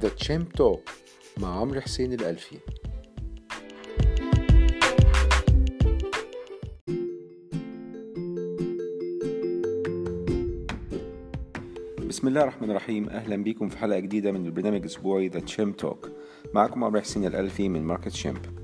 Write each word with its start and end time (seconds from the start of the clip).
The 0.00 0.08
Champ 0.08 0.48
Talk 0.48 0.90
مع 1.38 1.60
عمرو 1.60 1.80
حسين 1.80 2.12
الألفي. 2.12 2.56
بسم 12.08 12.28
الله 12.28 12.42
الرحمن 12.42 12.70
الرحيم. 12.70 13.08
أهلا 13.08 13.36
بيكم 13.36 13.68
في 13.68 13.78
حلقة 13.78 13.98
جديدة 13.98 14.32
من 14.32 14.46
البرنامج 14.46 14.80
الأسبوعي 14.80 15.28
The 15.28 15.40
Champ 15.40 15.76
Talk 15.76 16.10
معكم 16.54 16.84
عمرو 16.84 17.00
حسين 17.00 17.24
الألفي 17.24 17.68
من 17.68 17.82
Market 17.82 18.12
Champ. 18.12 18.59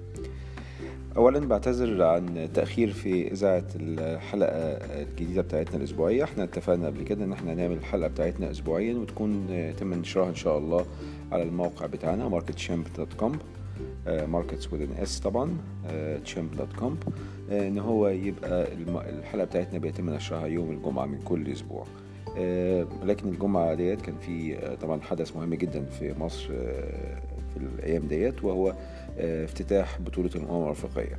اولا 1.17 1.39
بعتذر 1.49 2.03
عن 2.03 2.49
تأخير 2.55 2.93
في 2.93 3.33
إذاعة 3.33 3.65
الحلقة 3.77 4.51
الجديدة 5.03 5.43
بتاعتنا 5.43 5.77
الأسبوعية. 5.77 6.25
إحنا 6.25 6.45
اتفقنا 6.45 6.87
قبل 6.87 7.03
كده 7.03 7.25
إن 7.25 7.33
إحنا 7.33 7.55
نعمل 7.55 7.77
الحلقة 7.77 8.09
بتاعتنا 8.09 8.51
اسبوعيا 8.51 8.95
وتكون 8.95 9.47
يتم 9.51 9.95
نشرها 9.95 10.29
إن 10.29 10.35
شاء 10.35 10.59
الله 10.59 10.87
على 11.33 11.43
الموقع 11.43 11.87
بتاعنا 11.87 12.41
marketchamp.com 12.41 13.31
markets 14.29 14.73
with 14.73 14.87
s 15.03 15.21
طبعا 15.21 15.57
champ 16.25 16.57
dot 16.57 16.73
com 16.79 16.99
إن 17.51 17.79
هو 17.79 18.09
يبقى 18.09 18.69
الحلقة 19.11 19.45
بتاعتنا 19.45 19.79
بيتم 19.79 20.11
نشرها 20.11 20.47
يوم 20.47 20.71
الجمعة 20.71 21.07
من 21.07 21.19
كل 21.25 21.53
أسبوع. 21.53 21.87
لكن 23.05 23.29
الجمعة 23.29 23.75
ديت 23.75 24.01
كان 24.01 24.15
في 24.27 24.57
طبعا 24.83 25.01
حدث 25.01 25.37
مهم 25.37 25.55
جدا 25.55 25.85
في 25.85 26.15
مصر 26.21 26.47
في 26.49 27.57
الأيام 27.79 28.03
ديت 28.09 28.45
وهو 28.45 28.75
افتتاح 29.19 30.01
بطولة 30.01 30.31
الأمم 30.35 30.65
الأفريقية. 30.65 31.19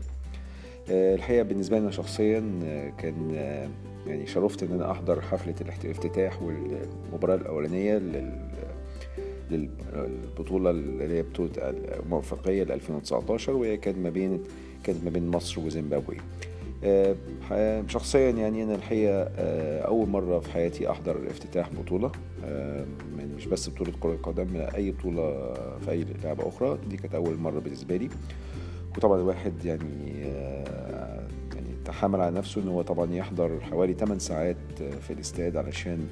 الحقيقة 0.89 1.43
بالنسبة 1.43 1.79
لنا 1.79 1.91
شخصيا 1.91 2.39
كان 2.97 3.31
يعني 4.07 4.27
شرفت 4.27 4.63
إن 4.63 4.71
أنا 4.71 4.91
أحضر 4.91 5.21
حفلة 5.21 5.55
الافتتاح 5.83 6.41
والمباراة 6.41 7.35
الأولانية 7.35 8.01
للبطولة 9.51 10.69
اللي 10.69 11.17
هي 11.17 11.21
بطولة 11.21 11.51
الأمم 11.57 12.13
الأفريقية 12.13 12.63
ل 12.63 12.71
2019 12.71 13.53
وهي 13.53 13.77
كانت 13.77 13.97
ما 13.97 14.09
بين 14.09 14.43
كانت 14.83 15.03
ما 15.03 15.09
بين 15.09 15.27
مصر 15.27 15.61
وزيمبابوي. 15.61 16.17
شخصيا 17.87 18.29
يعني 18.29 18.63
أنا 18.63 18.75
الحقيقة 18.75 19.23
أول 19.79 20.09
مرة 20.09 20.39
في 20.39 20.51
حياتي 20.51 20.89
أحضر 20.89 21.27
افتتاح 21.27 21.69
بطولة 21.73 22.11
مش 23.35 23.45
بس 23.45 23.69
بطولة 23.69 23.91
كرة 23.99 24.13
القدم 24.13 24.47
أي 24.75 24.91
بطولة 24.91 25.53
في 25.79 25.91
أي 25.91 26.05
لعبة 26.23 26.47
أخرى. 26.47 26.77
دي 26.89 26.97
كانت 26.97 27.15
أول 27.15 27.37
مرة 27.37 27.59
بالنسبة 27.59 27.97
لي. 27.97 28.09
وطبعا 28.97 29.21
الواحد 29.21 29.65
يعني 29.65 30.21
يعني 31.55 31.69
تحمل 31.85 32.21
على 32.21 32.37
نفسه 32.37 32.61
إن 32.61 32.67
هو 32.67 32.81
طبعا 32.81 33.13
يحضر 33.13 33.59
حوالي 33.61 33.93
8 33.93 34.19
ساعات 34.19 34.57
في 35.01 35.13
الاستاد 35.13 35.57
علشان 35.57 36.07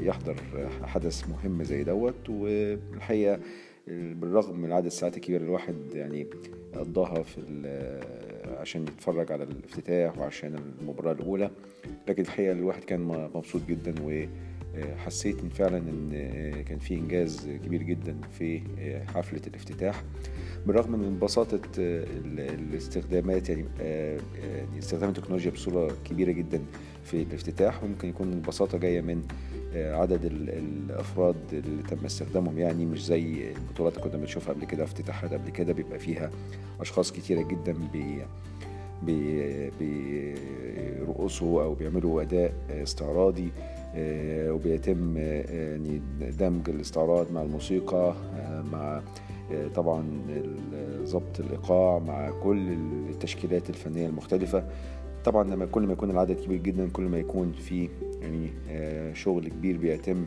يحضر 0.00 0.36
حدث 0.82 1.28
مهم 1.28 1.62
زي 1.62 1.84
دوت. 1.84 2.28
والحقيقة 2.28 3.40
بالرغم 3.88 4.60
من 4.60 4.72
عدد 4.72 4.86
الساعات 4.86 5.16
الكبيرة 5.16 5.42
الواحد 5.42 5.76
يعني 5.94 6.26
قضاها 6.74 7.22
في 7.22 7.38
عشان 8.60 8.82
يتفرج 8.82 9.32
على 9.32 9.44
الافتتاح 9.44 10.18
وعشان 10.18 10.54
المباراة 10.80 11.12
الأولى. 11.12 11.50
لكن 12.08 12.22
الحقيقة 12.22 12.52
الواحد 12.52 12.84
كان 12.84 13.00
مبسوط 13.34 13.62
جدا 13.68 13.94
وحسيت 14.84 15.40
إن 15.40 15.48
فعلا 15.48 15.78
إن 15.78 16.10
كان 16.62 16.78
في 16.78 16.94
إنجاز 16.94 17.48
كبير 17.64 17.82
جدا 17.82 18.16
في 18.38 18.60
حفلة 19.14 19.40
الافتتاح. 19.46 20.02
بالرغم 20.66 20.92
من 20.92 21.18
بساطة 21.18 21.60
الاستخدامات 21.78 23.48
يعني 23.48 23.64
استخدام 24.78 25.08
التكنولوجيا 25.08 25.50
بصورة 25.50 25.92
كبيرة 26.04 26.32
جدا 26.32 26.60
في 27.04 27.22
الافتتاح 27.22 27.84
وممكن 27.84 28.08
يكون 28.08 28.32
البساطة 28.32 28.78
جاية 28.78 29.00
من 29.00 29.22
عدد 29.74 30.24
الأفراد 30.24 31.36
اللي 31.52 31.82
تم 31.82 32.04
استخدامهم. 32.04 32.58
يعني 32.58 32.86
مش 32.86 33.04
زي 33.04 33.52
البطولات 33.52 33.96
اللي 33.98 34.08
كنا 34.08 34.16
بنشوفها 34.20 34.54
قبل 34.54 34.64
كده 34.64 34.84
افتتاحات 34.84 35.32
قبل 35.32 35.50
كده 35.50 35.72
بيبقى 35.72 35.98
فيها 35.98 36.30
أشخاص 36.80 37.12
كتيرة 37.12 37.42
جدا 37.42 37.72
بي 37.92 38.22
بيرقصوا 39.78 41.62
أو 41.62 41.74
بيعملوا 41.74 42.22
أداء 42.22 42.52
استعراضي. 42.70 43.48
وبيتم 43.96 45.16
يعني 45.16 46.00
دمج 46.38 46.70
الاستعراض 46.70 47.32
مع 47.32 47.42
الموسيقى 47.42 48.14
مع 48.72 49.02
طبعا 49.74 50.04
ضبط 51.04 51.40
الإيقاع 51.40 51.98
مع 51.98 52.30
كل 52.42 52.72
التشكيلات 53.10 53.70
الفنية 53.70 54.06
المختلفة. 54.06 54.64
طبعا 55.24 55.44
لما 55.44 55.66
كل 55.66 55.82
ما 55.82 55.92
يكون 55.92 56.10
العدد 56.10 56.40
كبير 56.40 56.58
جدا 56.58 56.88
كل 56.88 57.02
ما 57.02 57.18
يكون 57.18 57.52
في 57.52 57.88
يعني 58.22 58.50
شغل 59.14 59.48
كبير 59.48 59.76
بيتم 59.76 60.26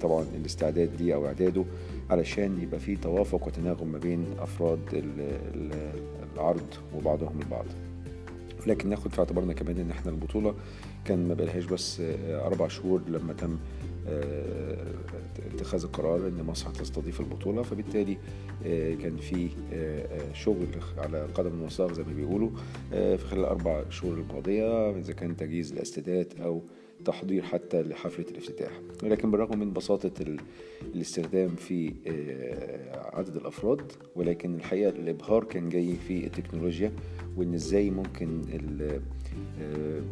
طبعا 0.00 0.24
الاستعداد 0.36 0.90
ليه 1.00 1.14
أو 1.14 1.26
إعداده 1.26 1.64
علشان 2.10 2.60
يبقى 2.62 2.80
في 2.80 2.96
توافق 2.96 3.46
وتناغم 3.46 3.88
ما 3.92 3.98
بين 3.98 4.24
أفراد 4.38 4.78
العرض 6.36 6.66
وبعضهم 6.96 7.40
البعض. 7.42 7.64
لكن 8.66 8.88
ناخد 8.88 9.12
في 9.12 9.18
اعتبارنا 9.18 9.52
كمان 9.52 9.78
إن 9.78 9.90
إحنا 9.90 10.10
البطولة 10.10 10.54
كان 11.04 11.28
ما 11.28 11.34
بقالهاش 11.34 11.64
بس 11.64 12.02
أربع 12.28 12.68
شهور 12.68 13.02
لما 13.08 13.32
تم 13.32 13.56
اتخاذ 15.54 15.82
القرار 15.84 16.28
إن 16.28 16.44
مصر 16.46 16.68
هتستضيف 16.70 17.20
البطولة. 17.20 17.62
فبالتالي 17.62 18.16
كان 19.02 19.16
في 19.16 19.48
شغل 20.34 20.66
على 20.98 21.26
قدم 21.34 21.62
وساق 21.62 21.92
زي 21.92 22.02
ما 22.02 22.12
بيقولوا 22.12 22.50
في 22.90 23.18
خلال 23.30 23.40
الاربع 23.40 23.82
شهور 23.90 24.14
الماضية 24.18 24.90
إذا 24.90 25.12
كان 25.12 25.36
تجهيز 25.36 25.72
الاستادات 25.72 26.40
أو 26.40 26.62
تحضير 27.04 27.42
حتى 27.42 27.82
لحفلة 27.82 28.26
الافتتاح. 28.30 28.70
ولكن 29.02 29.30
بالرغم 29.30 29.58
من 29.58 29.72
بساطة 29.72 30.10
الاستخدام 30.94 31.48
في 31.48 31.92
عدد 33.12 33.36
الأفراد 33.36 33.92
ولكن 34.16 34.54
الحقيقة 34.54 34.88
الإبهار 34.88 35.44
كان 35.44 35.68
جاي 35.68 35.94
في 36.08 36.26
التكنولوجيا 36.26 36.92
وإن 37.36 37.54
إزاي 37.54 37.90
ممكن 37.90 38.42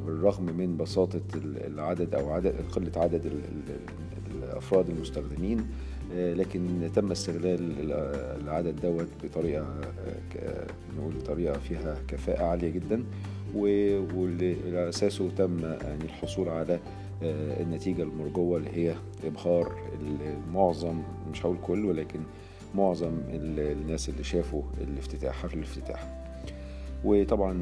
بالرغم 0.07 0.45
من 0.45 0.77
بساطة 0.77 1.23
العدد 1.45 2.15
أو 2.15 2.31
عدد 2.31 2.55
قلة 2.73 2.93
عدد 2.97 3.33
الأفراد 4.35 4.91
المستخدمين 4.91 5.67
لكن 6.15 6.91
تم 6.95 7.11
استغلال 7.11 7.93
العدد 8.43 8.81
دوت 8.81 9.09
بطريقة 9.25 9.81
نقول 10.99 11.23
طريقة 11.23 11.59
فيها 11.59 11.97
كفاءة 12.09 12.45
عالية 12.45 12.71
جدا. 12.71 13.05
واللي 13.57 14.57
على 14.67 14.89
أساسه 14.89 15.31
تم 15.31 15.59
يعني 15.63 16.05
الحصول 16.05 16.49
على 16.49 16.81
النتيجة 17.61 18.03
المرجوة 18.03 18.59
اللي 18.59 18.71
هي 18.73 18.95
إبهار 19.25 19.73
المعظم 20.01 21.03
مش 21.33 21.47
هقول 21.47 21.57
كل 21.63 21.85
ولكن 21.87 22.21
معظم 22.75 23.13
الناس 23.31 24.09
اللي 24.09 24.25
شافوا 24.25 24.63
الافتتاح 24.81 25.35
حفل 25.43 25.59
الافتتاح. 25.59 26.21
وطبعا 27.05 27.53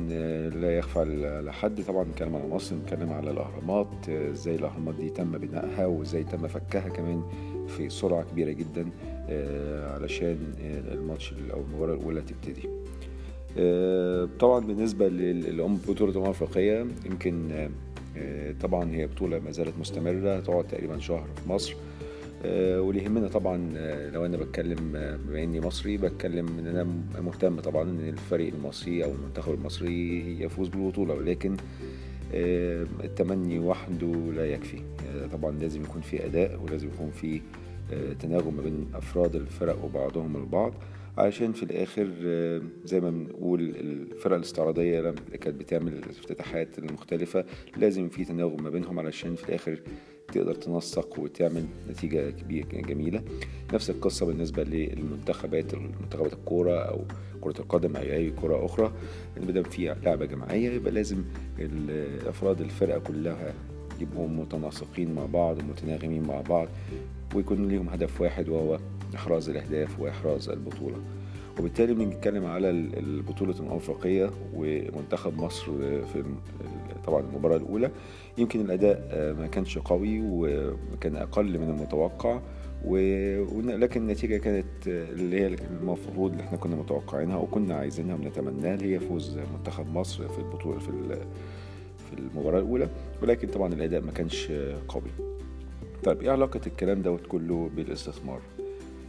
لا 0.50 0.78
يخفى 0.78 0.98
على 1.38 1.52
حد 1.52 1.82
طبعا 1.82 2.04
نتكلم 2.04 2.36
على 2.36 2.48
مصر 2.48 2.76
نتكلم 2.76 3.12
على 3.12 3.30
الأهرامات 3.30 4.08
إزاي 4.08 4.54
الأهرامات 4.54 4.94
دي 4.94 5.10
تم 5.10 5.38
بنائها 5.38 5.86
وإزاي 5.86 6.24
تم 6.24 6.48
فكها 6.48 6.88
كمان 6.88 7.22
في 7.68 7.88
سرعة 7.90 8.24
كبيرة 8.24 8.50
جدا 8.52 8.90
علشان 9.94 10.38
الماتش 10.92 11.34
أو 11.52 11.60
المباراة 11.60 11.94
الأولى 11.94 12.20
تبتدي. 12.20 12.68
طبعا 14.38 14.60
بالنسبة 14.60 15.08
للأم 15.08 15.76
بطولة 15.88 16.10
الأمم 16.10 16.24
الأفريقية 16.24 16.86
يمكن 17.06 17.68
طبعا 18.60 18.90
هي 18.90 19.06
بطولة 19.06 19.38
ما 19.38 19.50
زالت 19.50 19.78
مستمرة 19.80 20.40
تقعد 20.40 20.64
تقريبا 20.68 20.98
شهر 20.98 21.28
في 21.36 21.48
مصر. 21.48 21.74
واللي 22.44 23.02
يهمنا 23.02 23.28
طبعا 23.28 23.56
لو 24.12 24.26
أنا 24.26 24.36
بتكلم 24.36 24.92
بما 25.26 25.42
إني 25.42 25.60
مصري 25.60 25.96
بتكلم 25.96 26.46
إن 26.58 26.66
أنا 26.66 26.86
مهتم 27.20 27.60
طبعا 27.60 27.82
إن 27.82 28.08
الفريق 28.08 28.54
المصري 28.54 29.04
أو 29.04 29.12
المنتخب 29.12 29.54
المصري 29.54 30.36
يفوز 30.42 30.68
بالبطولة 30.68 31.14
ولكن 31.14 31.56
التمني 33.04 33.58
وحده 33.58 34.12
لا 34.36 34.46
يكفي. 34.46 34.78
طبعا 35.32 35.50
لازم 35.60 35.82
يكون 35.82 36.02
في 36.02 36.26
أداء 36.26 36.60
ولازم 36.62 36.88
يكون 36.88 37.10
في 37.10 37.40
تناغم 38.20 38.54
ما 38.54 38.62
بين 38.62 38.86
أفراد 38.94 39.36
الفرق 39.36 39.84
وبعضهم 39.84 40.36
البعض. 40.36 40.72
علشان 41.18 41.52
في 41.52 41.62
الآخر 41.62 42.06
زي 42.84 43.00
ما 43.00 43.10
بنقول 43.10 43.60
الفرق 43.60 44.36
الاستعراضية 44.36 45.00
لما 45.00 45.14
كانت 45.40 45.56
بتعمل 45.60 45.92
الافتتاحات 45.92 46.78
المختلفه 46.78 47.44
لازم 47.76 48.08
في 48.08 48.24
تناغم 48.24 48.62
ما 48.62 48.70
بينهم 48.70 48.98
علشان 48.98 49.34
في 49.34 49.48
الآخر 49.48 49.80
تقدر 50.32 50.54
تنسق 50.54 51.18
وتعمل 51.18 51.64
نتيجة 51.90 52.30
كبيرة 52.30 52.66
جميلة. 52.66 53.22
نفس 53.74 53.90
القصة 53.90 54.26
بالنسبة 54.26 54.62
للمنتخبات 54.64 55.74
منتخبات 55.74 56.32
الكورة 56.32 56.78
أو 56.78 57.04
كرة 57.40 57.60
القدم 57.60 57.96
أو 57.96 58.02
أي 58.02 58.30
كره 58.30 58.64
أخرى. 58.66 58.92
إن 59.38 59.52
دام 59.52 59.62
في 59.64 59.94
لعبة 60.04 60.24
جماعية 60.26 60.70
يبقى 60.70 60.92
لازم 60.92 61.24
افراد 62.26 62.60
الفرقة 62.60 62.98
كلها 62.98 63.54
يبقوا 64.00 64.28
متناسقين 64.28 65.14
مع 65.14 65.26
بعض 65.26 65.58
ومتناغمين 65.58 66.22
مع 66.22 66.40
بعض 66.40 66.68
ويكون 67.34 67.68
ليهم 67.68 67.88
هدف 67.88 68.20
واحد 68.20 68.48
وهو 68.48 68.78
إحراز 69.14 69.48
الأهداف 69.48 70.00
وإحراز 70.00 70.48
البطولة 70.48 70.96
وبالتالي 71.58 71.94
بنتكلم 71.94 72.44
على 72.46 72.70
البطولة 72.70 73.54
الأفريقية 73.60 74.30
ومنتخب 74.54 75.38
مصر 75.42 75.72
في 76.04 76.24
طبعا 77.06 77.20
المباراة 77.20 77.56
الأولى 77.56 77.90
يمكن 78.38 78.60
الأداء 78.60 79.08
ما 79.40 79.46
كانش 79.46 79.78
قوي 79.78 80.20
وكان 80.22 81.16
أقل 81.16 81.58
من 81.58 81.70
المتوقع 81.70 82.40
ولكن 82.84 84.00
النتيجة 84.02 84.36
كانت 84.36 84.66
اللي 84.86 85.40
هي 85.40 85.46
المفروض 85.80 86.30
اللي 86.30 86.42
إحنا 86.44 86.58
كنا 86.58 86.76
متوقعينها 86.76 87.36
وكنا 87.36 87.74
عايزينها 87.74 88.14
ونتمناها 88.14 88.74
اللي 88.74 88.94
هي 88.94 89.00
فوز 89.00 89.38
منتخب 89.58 89.94
مصر 89.94 90.28
في 90.28 90.38
البطولة 90.38 90.78
في 90.78 90.86
في 91.98 92.18
المباراة 92.18 92.58
الأولى 92.60 92.88
ولكن 93.22 93.48
طبعا 93.48 93.72
الأداء 93.72 94.00
ما 94.00 94.12
كانش 94.12 94.52
قوي. 94.88 95.10
طيب 96.04 96.22
إيه 96.22 96.30
علاقة 96.30 96.60
الكلام 96.66 97.02
دوت 97.02 97.26
كله 97.26 97.70
بالاستثمار؟ 97.76 98.40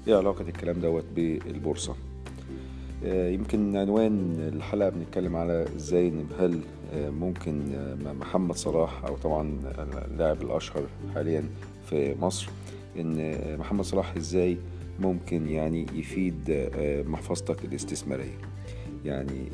إيه 0.08 0.16
علاقة 0.16 0.42
الكلام 0.42 0.80
دوت 0.80 1.06
بالبورصة؟ 1.16 1.96
يمكن 3.06 3.76
عنوان 3.76 4.36
الحلقة 4.54 4.90
بنتكلم 4.90 5.36
على 5.36 5.66
إزاي 5.76 6.14
هل 6.40 6.60
ممكن 6.96 7.62
محمد 8.20 8.56
صلاح 8.56 9.06
أو 9.06 9.18
طبعا 9.18 9.60
اللاعب 10.12 10.42
الأشهر 10.42 10.84
حاليا 11.16 11.44
في 11.86 12.16
مصر 12.22 12.50
إن 13.00 13.36
محمد 13.58 13.84
صلاح 13.86 14.16
إزاي 14.16 14.58
ممكن 15.00 15.50
يعني 15.50 15.86
يفيد 15.94 16.70
محفظتك 17.08 17.66
الاستثمارية 17.66 18.38
يعني 19.06 19.50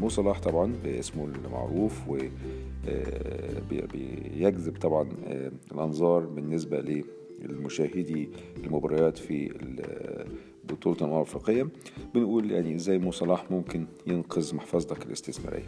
مو 0.00 0.08
صلاح 0.08 0.40
طبعا 0.40 0.72
باسمه 0.84 1.24
المعروف 1.46 2.08
و 2.08 2.18
بيجذب 3.70 4.76
طبعا 4.80 5.08
الأنظار 5.72 6.20
بالنسبة 6.20 6.80
للمشاهدي 7.42 8.28
المباريات 8.64 9.18
في 9.18 9.54
بطولة 10.68 10.96
الأمم 10.96 11.16
الأفريقية. 11.16 11.68
بنقول 12.14 12.50
يعني 12.50 12.74
إزاي 12.74 12.98
مو 12.98 13.10
صلاح 13.10 13.50
ممكن 13.50 13.86
ينقذ 14.06 14.54
محفظتك 14.54 15.06
الاستثمارية. 15.06 15.66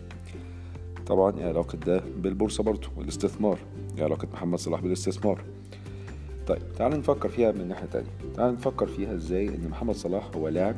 طبعا 1.07 1.43
علاقة 1.43 1.79
ده 1.79 2.03
بالبورصة 2.17 2.63
برضه 2.63 2.89
والاستثمار 2.97 3.59
علاقة 3.99 4.29
محمد 4.33 4.59
صلاح 4.59 4.81
بالاستثمار. 4.81 5.45
طيب 6.47 6.73
تعال 6.79 6.99
نفكر 6.99 7.29
فيها 7.29 7.53
من 7.53 7.69
ناحية 7.69 7.87
تانية. 7.87 8.11
تعال 8.35 8.55
نفكر 8.55 8.87
فيها 8.87 9.15
إزاي 9.15 9.49
إن 9.49 9.69
محمد 9.69 9.95
صلاح 9.95 10.31
هو 10.37 10.49
لاعب 10.49 10.77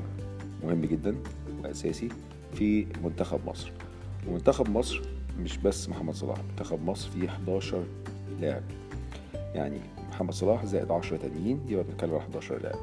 مهم 0.65 0.81
جدا 0.81 1.17
وأساسي 1.63 2.09
في 2.55 2.87
منتخب 3.05 3.41
مصر. 3.47 3.73
ومنتخب 4.29 4.71
مصر 4.71 5.03
مش 5.39 5.59
بس 5.59 5.89
محمد 5.89 6.15
صلاح 6.15 6.39
منتخب 6.51 6.85
مصر 6.85 7.11
فيه 7.11 7.29
11 7.29 7.85
لاعب. 8.41 8.63
يعني 9.59 9.81
محمد 10.09 10.33
صلاح 10.33 10.65
زائد 10.65 10.91
10 10.91 11.17
تانيين 11.17 11.61
يبقى 11.69 11.85
بنتكلم 11.85 12.11
على 12.11 12.19
11 12.21 12.59
لاعب. 12.63 12.79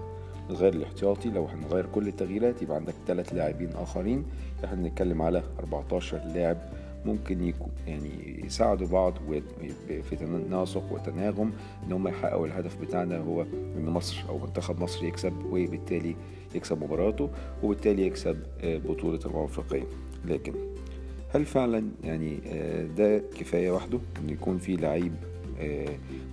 نغير 0.50 0.74
الاحتياطي 0.74 1.30
لو 1.30 1.45
هنغير 1.45 1.86
كل 1.86 2.07
التغييرات 2.07 2.62
يبقى 2.62 2.77
عندك 2.77 2.94
ثلاث 3.07 3.33
لاعبين 3.33 3.69
آخرين. 3.69 4.25
إحنا 4.66 4.75
بنتكلم 4.77 5.22
على 5.22 5.44
14 5.60 6.18
لاعب 6.18 6.57
ممكن 7.06 7.44
يكون 7.48 7.72
يعني 7.88 8.42
يساعدوا 8.45 8.88
بعض 8.88 9.13
في 9.88 10.16
تناسق 10.16 10.83
وتناغم 10.92 11.51
إن 11.88 11.92
هم 11.92 12.07
يحققوا 12.07 12.48
الهدف 12.48 12.81
بتاعنا 12.81 13.18
هو 13.18 13.42
إن 13.77 13.86
مصر 13.89 14.24
أو 14.30 14.38
منتخب 14.38 14.81
مصر 14.83 15.06
يكسب 15.06 15.33
وبالتالي 15.45 16.16
يكسب 16.56 16.83
مباراته 16.83 17.30
وبالتالي 17.63 18.07
يكسب 18.07 18.38
بطولة 18.63 19.19
الأمم 19.25 19.39
الأفريقية. 19.39 19.88
لكن 20.25 20.54
هل 21.33 21.45
فعلا 21.45 21.83
يعني 22.04 22.39
ده 22.98 23.18
كفاية 23.39 23.72
وحده؟ 23.72 24.00
إن 24.24 24.30
يكون 24.30 24.57
في 24.57 24.75
لعيب 24.75 25.13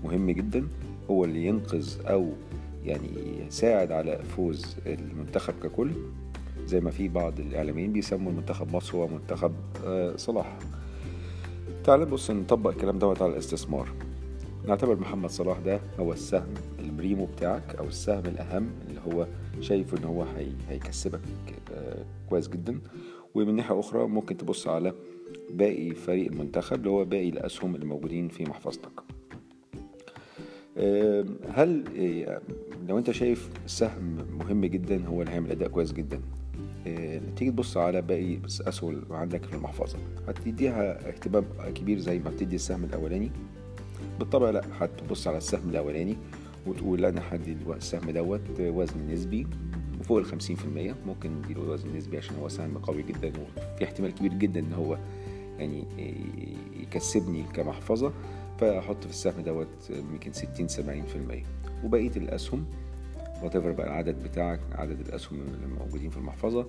مهم 0.04 0.30
جدا. 0.30 0.66
هو 1.10 1.24
اللي 1.24 1.46
ينقذ 1.46 2.06
أو 2.06 2.32
يعني 2.84 3.08
يساعد 3.46 3.92
على 3.92 4.18
فوز 4.18 4.76
المنتخب 4.86 5.54
ككل. 5.62 5.90
زي 6.66 6.80
ما 6.80 6.90
في 6.90 7.08
بعض 7.08 7.40
الإعلاميين 7.40 7.92
بيسموا 7.92 8.32
المنتخب 8.32 8.76
مصر 8.76 8.96
هو 8.96 9.08
منتخب 9.08 9.52
صلاح. 10.16 10.58
تعال 11.84 12.00
نبص 12.00 12.30
نطبق 12.30 12.70
الكلام 12.70 12.98
دوت 12.98 13.22
على 13.22 13.32
الاستثمار. 13.32 13.88
نعتبر 14.68 15.00
محمد 15.00 15.30
صلاح 15.30 15.58
ده 15.58 15.80
هو 16.00 16.12
السهم 16.12 16.54
البريمو 16.78 17.24
بتاعك 17.24 17.74
أو 17.74 17.86
السهم 17.86 18.26
الأهم 18.26 18.70
اللي 18.88 19.00
هو 19.08 19.26
شايفه 19.60 19.98
إن 19.98 20.04
هو 20.04 20.22
هي 20.22 20.52
هيكسبك 20.68 21.20
كويس 22.28 22.48
جدا. 22.48 22.80
ومن 23.34 23.56
ناحية 23.56 23.80
أخرى 23.80 24.06
ممكن 24.06 24.36
تبص 24.36 24.68
على 24.68 24.92
باقي 25.50 25.90
فريق 25.94 26.26
المنتخب 26.26 26.76
اللي 26.76 26.90
هو 26.90 27.04
باقي 27.04 27.28
الأسهم 27.28 27.74
اللي 27.74 27.86
موجودين 27.86 28.28
في 28.28 28.44
محفظتك. 28.44 29.11
هل 31.48 31.84
لو 32.88 32.98
انت 32.98 33.10
شايف 33.10 33.50
سهم 33.66 34.16
مهم 34.38 34.64
جدا 34.64 35.06
هو 35.06 35.22
اللي 35.22 35.32
هيعمل 35.32 35.50
أداء 35.50 35.68
كويس 35.68 35.92
جدا 35.92 36.20
تيجي 37.36 37.50
تبص 37.50 37.76
على 37.76 38.02
باقي 38.02 38.38
أسهم 38.68 39.02
عندك 39.10 39.44
في 39.44 39.54
المحفظة 39.56 39.98
هتديها 40.28 41.08
اهتمام 41.08 41.44
كبير 41.74 41.98
زي 41.98 42.18
ما 42.18 42.30
بتدي 42.30 42.54
السهم 42.56 42.84
الأولاني؟ 42.84 43.30
بالطبع 44.18 44.50
لا 44.50 44.62
هتبص 44.78 45.28
على 45.28 45.36
السهم 45.38 45.70
الأولاني 45.70 46.16
وتقول 46.66 47.02
لا 47.02 47.08
أنا 47.08 47.22
هدي 47.30 47.56
السهم 47.76 48.10
دوت 48.10 48.40
وزن 48.60 49.06
نسبي 49.10 49.46
وفوق 50.00 50.18
ال 50.18 50.26
50% 50.26 50.26
ممكن 51.06 51.30
نديله 51.38 51.60
وزن 51.60 51.96
نسبي 51.96 52.16
عشان 52.16 52.36
هو 52.36 52.48
سهم 52.48 52.78
قوي 52.78 53.02
جدا 53.02 53.28
وفي 53.28 53.84
احتمال 53.84 54.14
كبير 54.14 54.32
جدا 54.34 54.60
إن 54.60 54.72
هو 54.72 54.98
يعني 55.58 55.84
يكسبني 56.80 57.42
كمحفظة. 57.54 58.12
فأحط 58.58 59.04
في 59.04 59.10
السهم 59.10 59.42
دوت 59.42 59.90
يمكن 59.90 60.32
60 60.32 60.68
70% 60.68 61.84
وبقية 61.84 62.10
الأسهم 62.16 62.64
وات 63.42 63.56
بقى 63.56 63.86
العدد 63.86 64.22
بتاعك 64.22 64.60
عدد 64.72 65.00
الأسهم 65.00 65.40
اللي 65.40 65.66
موجودين 65.80 66.10
في 66.10 66.16
المحفظة 66.16 66.66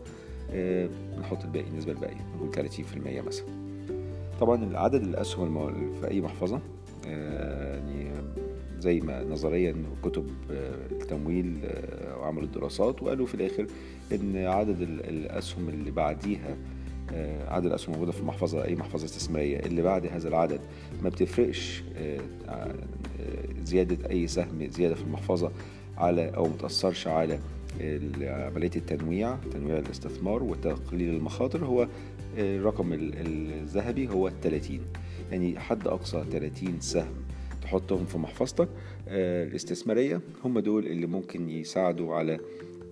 أه 0.52 0.90
نحط 1.20 1.44
الباقي 1.44 1.68
النسبة 1.68 1.92
الباقية 1.92 2.26
نقول 2.36 2.56
30% 2.56 3.28
مثلا. 3.28 3.46
طبعا 4.40 4.78
عدد 4.78 5.04
الأسهم 5.04 5.74
في 6.02 6.08
أي 6.12 6.22
محفظة 6.22 6.62
أه 7.08 7.76
يعني 7.76 8.12
زي 8.80 9.00
ما 9.00 9.24
نظريا 9.24 9.76
كتب 10.04 10.28
التمويل 10.92 11.60
وعملوا 12.20 12.44
الدراسات 12.44 13.04
وقالوا 13.04 13.26
في 13.26 13.36
الآخر 13.36 13.68
إن 14.12 14.38
عدد 14.38 14.82
الأسهم 14.82 15.70
اللي 15.70 15.92
بعديها 15.92 16.56
عدد 17.48 17.66
الاسهم 17.66 17.94
موجودة 17.94 18.12
في 18.12 18.20
المحفظه 18.20 18.66
أي 18.66 18.76
محفظة 18.76 19.06
استثمارية 19.06 19.60
اللي 19.60 19.82
بعد 19.82 20.06
هذا 20.06 20.28
العدد 20.28 20.60
ما 21.04 21.10
بتفرقش 21.10 21.84
زيادة 23.64 24.10
أي 24.10 24.28
سهم 24.28 24.68
زيادة 24.70 24.96
في 24.96 25.02
المحفظة 25.02 25.52
على 25.98 26.30
أو 26.36 26.48
متاثرش 26.48 27.08
على 27.08 27.40
عملية 28.22 28.72
التنويع 28.76 29.38
تنويع 29.52 29.78
الاستثمار 29.80 30.44
وتقليل 30.44 31.16
المخاطر 31.16 31.66
هو 31.66 31.88
الرقم 32.38 32.94
الذهبي 32.94 34.10
هو 34.10 34.32
30 34.44 34.80
يعني 35.32 35.60
حد 35.60 35.88
أقصى 35.88 36.24
30 36.32 36.80
سهم 36.80 37.14
تحطهم 37.62 38.06
في 38.06 38.18
محفظتك 38.18 38.68
الاستثمارية 39.08 40.22
هم 40.46 40.60
دول 40.60 40.86
اللي 40.88 41.06
ممكن 41.06 41.50
يساعدوا 41.50 42.16
على 42.16 42.40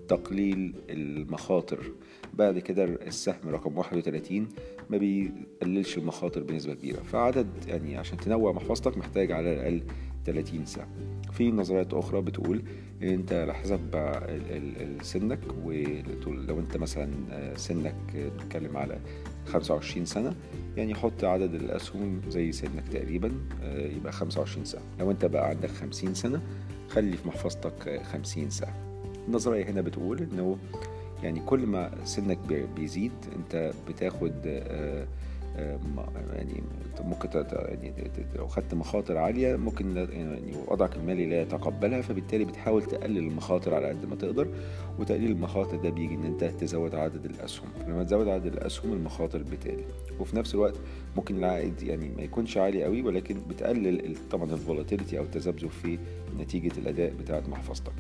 تقليل 0.08 0.74
المخاطر. 0.90 1.92
بعد 2.34 2.60
كده 2.60 2.84
السهم 2.84 3.50
رقم 3.50 3.78
31 3.78 4.48
ما 4.90 4.98
بيقللش 4.98 5.98
المخاطر 5.98 6.44
بنسبة 6.44 6.74
كبيرة. 6.74 7.00
فعدد 7.04 7.48
يعني 7.68 7.98
عشان 7.98 8.18
تنوع 8.18 8.52
محفظتك 8.52 8.98
محتاج 8.98 9.32
على 9.32 9.54
الأقل 9.54 9.82
30 10.26 10.66
سهم. 10.66 10.88
في 11.32 11.52
نظريات 11.52 11.94
أخرى 11.94 12.22
بتقول 12.22 12.62
أنت 13.04 13.34
على 13.34 13.54
حسب 13.54 13.80
سنك 15.02 15.40
ولو 15.64 16.60
أنت 16.60 16.78
مثلا 16.78 17.10
سنك 17.58 17.96
بنتكلم 18.14 18.78
على 18.78 19.00
25 19.46 20.06
سنة 20.06 20.36
يعني 20.78 20.96
حط 20.96 21.24
عدد 21.24 21.54
الأسهم 21.54 22.22
زي 22.30 22.52
سنك 22.52 22.88
تقريبا 22.92 23.32
يبقى 23.66 24.12
25 24.12 24.66
سهم. 24.66 24.82
لو 25.00 25.12
أنت 25.12 25.26
بقى 25.26 25.50
عندك 25.50 25.70
50 25.70 26.14
سنة 26.14 26.42
خلي 26.90 27.18
في 27.18 27.28
محفظتك 27.28 28.02
50 28.04 28.50
سهم. 28.50 28.91
النظرية 29.28 29.66
هنا 29.66 29.82
بتقول 29.82 30.28
إنه 30.34 30.58
يعني 31.24 31.40
كل 31.40 31.66
ما 31.66 31.92
سنك 32.06 32.38
بيزيد 32.76 33.12
أنت 33.36 33.72
بتاخد 33.90 34.34
يعني 35.56 36.64
ممكن 37.04 37.30
يعني 37.34 37.94
لو 38.36 38.48
خدت 38.48 38.74
مخاطر 38.74 39.18
عالية 39.18 39.56
ممكن 39.56 39.96
يعني 39.98 40.54
وضعك 40.68 40.96
المالي 40.96 41.26
لا 41.26 41.42
يتقبلها 41.42 42.02
فبالتالي 42.02 42.46
بتحاول 42.46 42.84
تقلل 42.84 43.18
المخاطر 43.18 43.74
على 43.74 43.88
قد 43.90 44.06
ما 44.06 44.16
تقدر 44.16 44.48
وتقليل 45.00 45.32
المخاطر 45.32 45.78
ده 45.78 45.90
بيجي 45.90 46.16
إن 46.16 46.24
أنت 46.26 46.44
تزود 46.44 46.96
عدد 46.96 47.26
الأسهم. 47.26 47.68
لما 47.88 48.04
تزود 48.04 48.28
عدد 48.28 48.46
الأسهم 48.46 48.94
المخاطر 48.94 49.44
بتقل 49.44 49.84
وفي 50.20 50.36
نفس 50.36 50.56
الوقت 50.56 50.76
ممكن 51.16 51.38
العائد 51.38 51.84
يعني 51.84 52.10
ما 52.10 52.22
يكونش 52.22 52.58
عالي 52.58 52.84
قوي 52.84 53.02
ولكن 53.02 53.38
بتقلل 53.50 54.16
طبعا 54.32 54.54
ال 54.54 54.60
volatility 54.60 55.18
أو 55.20 55.24
التذبذب 55.24 55.70
في 55.70 56.00
نتيجة 56.40 56.72
الأداء 56.78 57.14
بتاعة 57.20 57.44
محفظتك. 57.50 57.94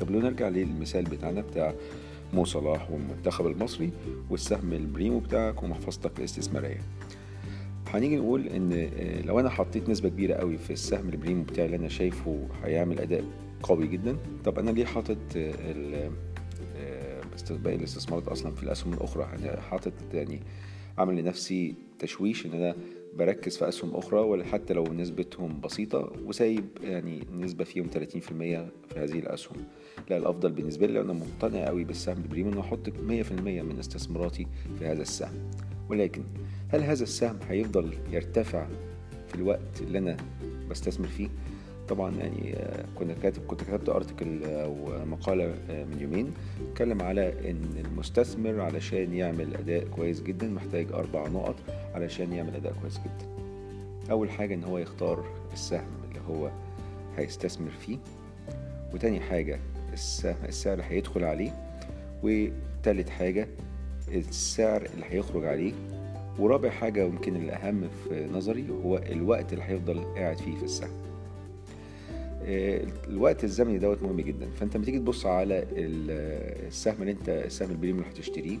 طب 0.00 0.10
لو 0.10 0.20
نرجع 0.20 0.48
للمثال 0.48 1.04
بتاعنا 1.04 1.40
بتاع 1.40 1.74
مو 2.34 2.44
صلاح 2.44 2.90
والمنتخب 2.90 3.46
المصري 3.46 3.90
والسهم 4.30 4.72
البريمو 4.72 5.18
بتاعك 5.18 5.62
ومحفظتك 5.62 6.18
الاستثمارية. 6.18 6.80
هنيجي 7.94 8.16
نقول 8.16 8.46
إن 8.46 8.90
لو 9.24 9.40
أنا 9.40 9.50
حطيت 9.50 9.88
نسبة 9.88 10.08
كبيرة 10.08 10.34
قوي 10.34 10.58
في 10.58 10.72
السهم 10.72 11.08
البريمو 11.08 11.42
بتاعي 11.42 11.66
اللي 11.66 11.76
أنا 11.76 11.88
شايفه 11.88 12.48
هيعمل 12.64 12.98
أداء 13.00 13.24
قوي 13.62 13.86
جدا 13.86 14.16
طب 14.44 14.58
أنا 14.58 14.70
ليه 14.70 14.84
حاطط 14.84 15.18
باقي 17.50 17.76
الاستثمارات 17.76 18.28
أصلا 18.28 18.54
في 18.54 18.62
الأسهم 18.62 18.92
الأخرى؟ 18.92 19.28
أنا 19.38 19.60
حاطط 19.60 19.92
يعني 20.14 20.40
عامل 20.98 21.16
لنفسي 21.16 21.74
تشويش 21.98 22.46
إن 22.46 22.52
أنا 22.52 22.74
بركز 23.18 23.56
في 23.56 23.68
أسهم 23.68 23.94
أخرى 23.94 24.20
ولا 24.20 24.44
حتى 24.44 24.74
لو 24.74 24.84
نسبتهم 24.84 25.60
بسيطة 25.60 26.12
وسايب 26.24 26.64
يعني 26.82 27.20
نسبة 27.32 27.64
فيهم 27.64 27.86
30% 27.86 27.88
في 28.18 28.70
هذه 28.96 29.18
الأسهم. 29.18 29.56
لا 30.10 30.16
الأفضل 30.16 30.52
بالنسبة 30.52 30.86
لي 30.86 31.00
أنا 31.00 31.12
مقتنع 31.12 31.66
قوي 31.66 31.84
بالسهم 31.84 32.16
البريميوم 32.16 32.58
أحط 32.58 32.88
100% 32.88 32.92
من 33.62 33.76
استثماراتي 33.78 34.46
في 34.78 34.86
هذا 34.86 35.02
السهم. 35.02 35.50
ولكن 35.90 36.22
هل 36.68 36.82
هذا 36.82 37.02
السهم 37.02 37.38
هيفضل 37.48 37.94
يرتفع 38.10 38.66
في 39.28 39.34
الوقت 39.34 39.80
اللي 39.80 39.98
أنا 39.98 40.16
بستثمر 40.70 41.06
فيه؟ 41.06 41.28
طبعا 41.88 42.14
يعني 42.14 42.56
آه، 42.56 42.84
كنا 42.98 43.14
كاتب 43.22 43.46
كنت 43.46 43.62
كتبت 43.64 43.88
ارتكل 43.88 44.44
أو 44.44 44.74
مقاله 45.06 45.54
آه، 45.70 45.84
من 45.84 46.00
يومين 46.00 46.32
اتكلم 46.70 47.02
على 47.02 47.50
إن 47.50 47.84
المستثمر 47.84 48.60
علشان 48.60 49.14
يعمل 49.14 49.56
أداء 49.56 49.84
كويس 49.84 50.22
جدا 50.22 50.46
محتاج 50.48 50.86
أربع 50.92 51.28
نقط 51.28 51.54
علشان 51.94 52.32
يعمل 52.32 52.54
أداء 52.54 52.72
كويس 52.80 52.98
جدا. 52.98 53.26
أول 54.10 54.30
حاجة 54.30 54.54
إن 54.54 54.64
هو 54.64 54.78
يختار 54.78 55.24
السهم 55.52 55.88
اللي 56.08 56.20
هو 56.28 56.50
هيستثمر 57.16 57.70
فيه 57.70 57.98
وتاني 58.94 59.20
حاجة 59.20 59.60
السهم 59.92 60.36
السعر 60.48 60.72
اللي 60.72 60.84
هيدخل 60.88 61.24
عليه 61.24 61.50
وتالت 62.22 63.08
حاجة 63.08 63.48
السعر 64.08 64.88
اللي 64.94 65.06
هيخرج 65.10 65.44
عليه 65.44 65.72
ورابع 66.38 66.70
حاجة 66.70 67.04
يمكن 67.04 67.36
الأهم 67.36 67.88
في 67.88 68.26
نظري 68.32 68.64
هو 68.84 68.96
الوقت 68.96 69.52
اللي 69.52 69.64
هيفضل 69.64 70.04
قاعد 70.14 70.38
فيه 70.38 70.56
في 70.56 70.64
السهم. 70.64 70.90
آه، 70.90 71.15
الوقت 72.48 73.44
الزمني 73.44 73.78
دوت 73.78 74.02
مهم 74.02 74.20
جدا. 74.20 74.48
فأنت 74.60 74.76
لما 74.76 74.84
تيجي 74.84 74.98
تبص 74.98 75.26
على 75.26 75.64
السهم 75.72 76.96
اللي 77.00 77.12
انت 77.12 77.28
السهم 77.28 77.70
البريمو 77.70 78.02
اللي 78.04 78.14
هتشتريه 78.14 78.58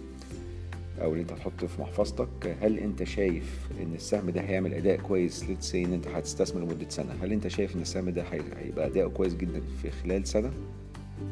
أو 1.02 1.12
اللي 1.12 1.22
أنت 1.22 1.32
هتحطه 1.32 1.66
في 1.66 1.80
محفظتك 1.80 2.56
هل 2.60 2.78
أنت 2.78 3.02
شايف 3.04 3.68
إن 3.82 3.94
السهم 3.94 4.30
ده 4.30 4.40
هيعمل 4.40 4.74
أداء 4.74 4.96
كويس؟ 4.96 5.44
let's 5.44 5.63
say 5.63 5.74
إن 5.74 5.92
أنت 5.92 6.08
هتستثمر 6.08 6.60
لمدة 6.60 6.88
سنة. 6.88 7.12
هل 7.22 7.32
أنت 7.32 7.48
شايف 7.48 7.76
إن 7.76 7.80
السهم 7.80 8.10
ده 8.10 8.22
هيبقى 8.22 8.86
أداؤه 8.86 9.10
كويس 9.10 9.34
جدا 9.34 9.60
في 9.82 9.90
خلال 9.90 10.26
سنة؟ 10.28 10.50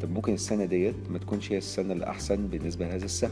طب 0.03 0.11
ممكن 0.11 0.35
السنة 0.35 0.65
ديت 0.65 0.95
ما 1.11 1.19
تكونش 1.19 1.53
هي 1.53 1.59
السنة 1.59 1.93
الأحسن 1.93 2.47
بالنسبة 2.47 2.87
لهذا 2.89 3.05
السهم. 3.05 3.31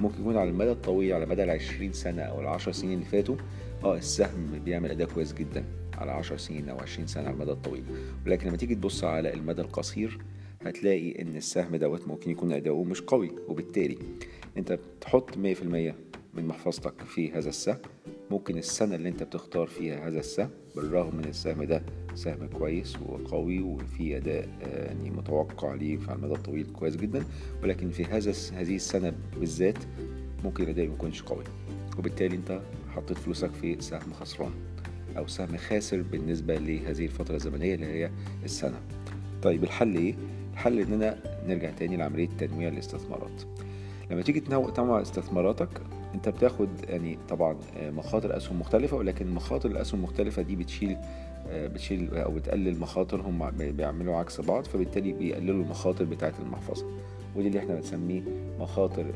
ممكن 0.00 0.20
يكون 0.20 0.36
على 0.36 0.50
المدى 0.50 0.70
الطويل 0.70 1.12
على 1.12 1.26
مدى 1.26 1.44
العشرين 1.44 1.92
سنة 1.92 2.22
أو 2.22 2.40
العشر 2.40 2.72
سنين 2.72 2.92
اللي 2.92 3.04
فاتوا 3.04 3.36
آه 3.84 3.96
السهم 3.96 4.60
بيعمل 4.64 4.90
أداء 4.90 5.08
كويس 5.08 5.32
جدا. 5.34 5.64
على 5.98 6.10
عشر 6.12 6.36
سنين 6.36 6.68
أو 6.68 6.78
عشرين 6.78 7.06
سنة 7.06 7.24
على 7.24 7.34
المدى 7.34 7.50
الطويل. 7.50 7.84
ولكن 8.26 8.48
لما 8.48 8.56
تيجي 8.56 8.74
تبص 8.74 9.04
على 9.04 9.34
المدى 9.34 9.62
القصير 9.62 10.18
هتلاقي 10.62 11.22
إن 11.22 11.36
السهم 11.36 11.76
دوت 11.76 12.08
ممكن 12.08 12.30
يكون 12.30 12.52
أداؤه 12.52 12.84
مش 12.84 13.00
قوي. 13.00 13.30
وبالتالي 13.48 13.98
أنت 14.56 14.78
تحط 15.00 15.36
مية 15.38 15.54
في 15.54 15.62
المية 15.62 15.94
من 16.34 16.46
محفظتك 16.46 17.04
في 17.04 17.32
هذا 17.32 17.48
السهم. 17.48 17.78
ممكن 18.30 18.58
السنة 18.58 18.94
اللي 18.94 19.08
أنت 19.08 19.22
بتختار 19.22 19.66
فيها 19.66 20.08
هذا 20.08 20.18
السهم 20.18 20.50
بالرغم 20.76 21.16
من 21.16 21.24
السهم 21.24 21.64
ده 21.64 21.82
سهم 22.14 22.46
كويس 22.46 22.96
وقوي 22.96 23.60
وفي 23.60 24.16
أداء 24.16 24.48
آه، 24.62 24.86
يعني 24.86 25.10
متوقع 25.10 25.74
ليه 25.74 25.98
على 26.08 26.16
المدى 26.16 26.34
الطويل 26.34 26.66
كويس 26.72 26.96
جدا 26.96 27.24
ولكن 27.62 27.90
في 27.90 28.04
هذا 28.04 28.32
هذه 28.52 28.76
السنة 28.76 29.12
بالذات 29.40 29.78
ممكن 30.44 30.64
الأداء 30.64 30.86
ما 30.86 30.94
يكونش 30.94 31.22
قوي. 31.22 31.44
وبالتالي 31.98 32.36
أنت 32.36 32.60
حطيت 32.94 33.18
فلوسك 33.18 33.50
في 33.50 33.80
سهم 33.80 34.12
خسران. 34.12 34.52
أو 35.16 35.26
سهم 35.26 35.56
خاسر 35.56 36.02
بالنسبة 36.02 36.54
لهذه 36.54 37.04
الفترة 37.04 37.36
الزمنية 37.36 37.74
اللي 37.74 37.86
هي 37.86 38.10
السنة. 38.44 38.80
طيب 39.42 39.64
الحل 39.64 39.96
إيه؟ 39.96 40.14
الحل 40.52 40.80
إننا 40.80 41.18
نرجع 41.46 41.70
تاني 41.70 41.96
لعملية 41.96 42.28
تنويع 42.38 42.68
الاستثمارات. 42.68 43.42
لما 44.10 44.22
تيجي 44.22 44.40
تنوع 44.40 45.00
استثماراتك 45.02 45.68
أنت 46.14 46.28
بتاخد 46.28 46.68
يعني 46.88 47.18
طبعا 47.28 47.56
آه، 47.76 47.90
مخاطر 47.90 48.36
أسهم 48.36 48.60
مختلفة 48.60 48.96
ولكن 48.96 49.30
مخاطر 49.30 49.70
الأسهم 49.70 50.00
المختلفة 50.00 50.42
دي 50.42 50.56
بتشيل 50.56 50.96
آه، 51.48 51.66
بتشيل 51.66 52.16
أو 52.16 52.32
بتقلل 52.32 52.78
مخاطر 52.78 53.20
هم 53.20 53.50
بيعملوا 53.50 54.16
عكس 54.16 54.40
بعض 54.40 54.64
فبالتالي 54.64 55.12
بيقللوا 55.12 55.62
المخاطر 55.64 56.04
بتاعه 56.04 56.34
المحفظة. 56.40 56.86
ودي 57.36 57.48
اللي 57.48 57.58
إحنا 57.58 57.74
بنسميه 57.74 58.22
مخاطر 58.58 59.06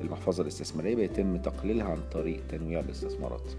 المحفظة 0.00 0.42
الاستثمارية 0.42 0.94
بيتم 0.94 1.36
تقليلها 1.36 1.86
عن 1.86 1.98
طريق 2.12 2.40
تنويع 2.48 2.80
الاستثمارات. 2.80 3.52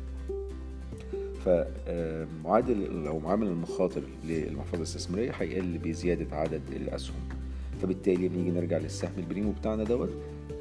فمعادل 1.46 3.04
لو 3.04 3.20
معامل 3.20 3.48
المخاطر 3.48 4.02
للمحفظة 4.26 4.78
الاستثمارية 4.78 5.32
هيقل 5.32 5.78
بزيادة 5.78 6.36
عدد 6.36 6.62
الأسهم. 6.72 7.16
فبالتالي 7.82 8.28
بنيجي 8.30 8.52
نرجع 8.52 8.78
للسهم 8.78 9.12
البريمو 9.18 9.52
بتاعنا 9.52 9.84
دوت 9.84 10.10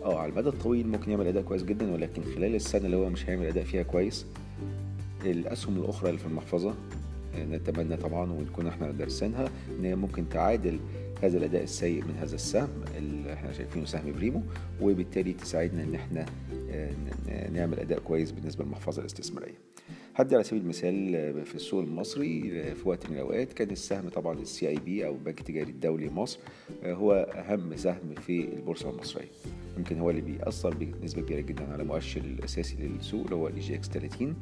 آه 0.05 0.19
على 0.19 0.33
المدى 0.33 0.49
الطويل 0.49 0.89
ممكن 0.89 1.11
يعمل 1.11 1.27
أداء 1.27 1.43
كويس 1.43 1.63
جدا 1.65 1.93
ولكن 1.93 2.23
خلال 2.23 2.55
السنة 2.55 2.87
اللي 2.87 2.97
هو 2.97 3.11
مش 3.11 3.29
هيعمل 3.29 3.47
أداء 3.47 3.65
فيها 3.65 3.83
كويس 3.83 4.27
الأسهم 5.25 5.77
الأخرى 5.77 6.09
اللي 6.09 6.21
في 6.21 6.27
المحفظة 6.27 6.75
آه، 7.35 7.45
نتمنى 7.45 7.97
طبعا 7.97 8.33
ونكون 8.33 8.67
إحنا 8.67 8.91
دارسينها 8.91 9.49
إن 9.79 9.85
هي 9.85 9.95
ممكن 9.97 10.29
تعادل 10.29 10.79
هذا 11.23 11.39
الأداء 11.39 11.63
السيء 11.63 12.05
من 12.05 12.15
هذا 12.21 12.35
السهم 12.35 12.69
اللي 12.99 13.33
إحنا 13.33 13.53
شايفينه 13.53 13.85
سهم 13.87 14.13
بريمو 14.13 14.43
وبالتالي 14.81 15.33
تساعدنا 15.33 15.83
إن 15.83 15.95
إحنا 15.95 16.27
آه، 16.71 17.51
نعمل 17.51 17.81
أداء 17.81 17.99
كويس 17.99 18.31
بالنسبة 18.33 18.65
للمحفظة 18.65 19.01
الاستثمارية. 19.01 19.59
هدي 20.19 20.35
على 20.35 20.45
سبيل 20.45 20.63
المثال 20.63 21.45
في 21.45 21.55
السوق 21.55 21.83
المصري 21.83 22.41
في 22.75 22.89
وقت 22.89 23.11
من 23.11 23.17
الأوقات 23.17 23.53
كان 23.53 23.71
السهم 23.71 24.09
طبعا 24.09 24.39
ال 24.39 24.69
CIB 24.69 25.07
أو 25.07 25.13
البنك 25.15 25.41
التجاري 25.41 25.71
الدولي 25.71 26.11
مصر 26.11 26.39
آه، 26.85 26.95
هو 26.95 27.13
أهم 27.15 27.77
سهم 27.77 28.15
في 28.27 28.41
البورصة 28.41 28.91
المصرية. 28.91 29.29
يمكن 29.79 29.99
هو 29.99 30.11
اللي 30.11 30.21
بيأثر 30.21 30.75
بنسبة 30.75 31.23
كبيرة 31.23 31.41
جدا 31.41 31.73
على 31.73 31.85
مؤشر 31.85 32.21
الأساسي 32.21 32.77
للسوق 32.81 33.25
اللي 33.25 33.35
هو 33.35 33.49
ال 33.49 33.61
EGX 33.61 33.89
30 33.89 34.35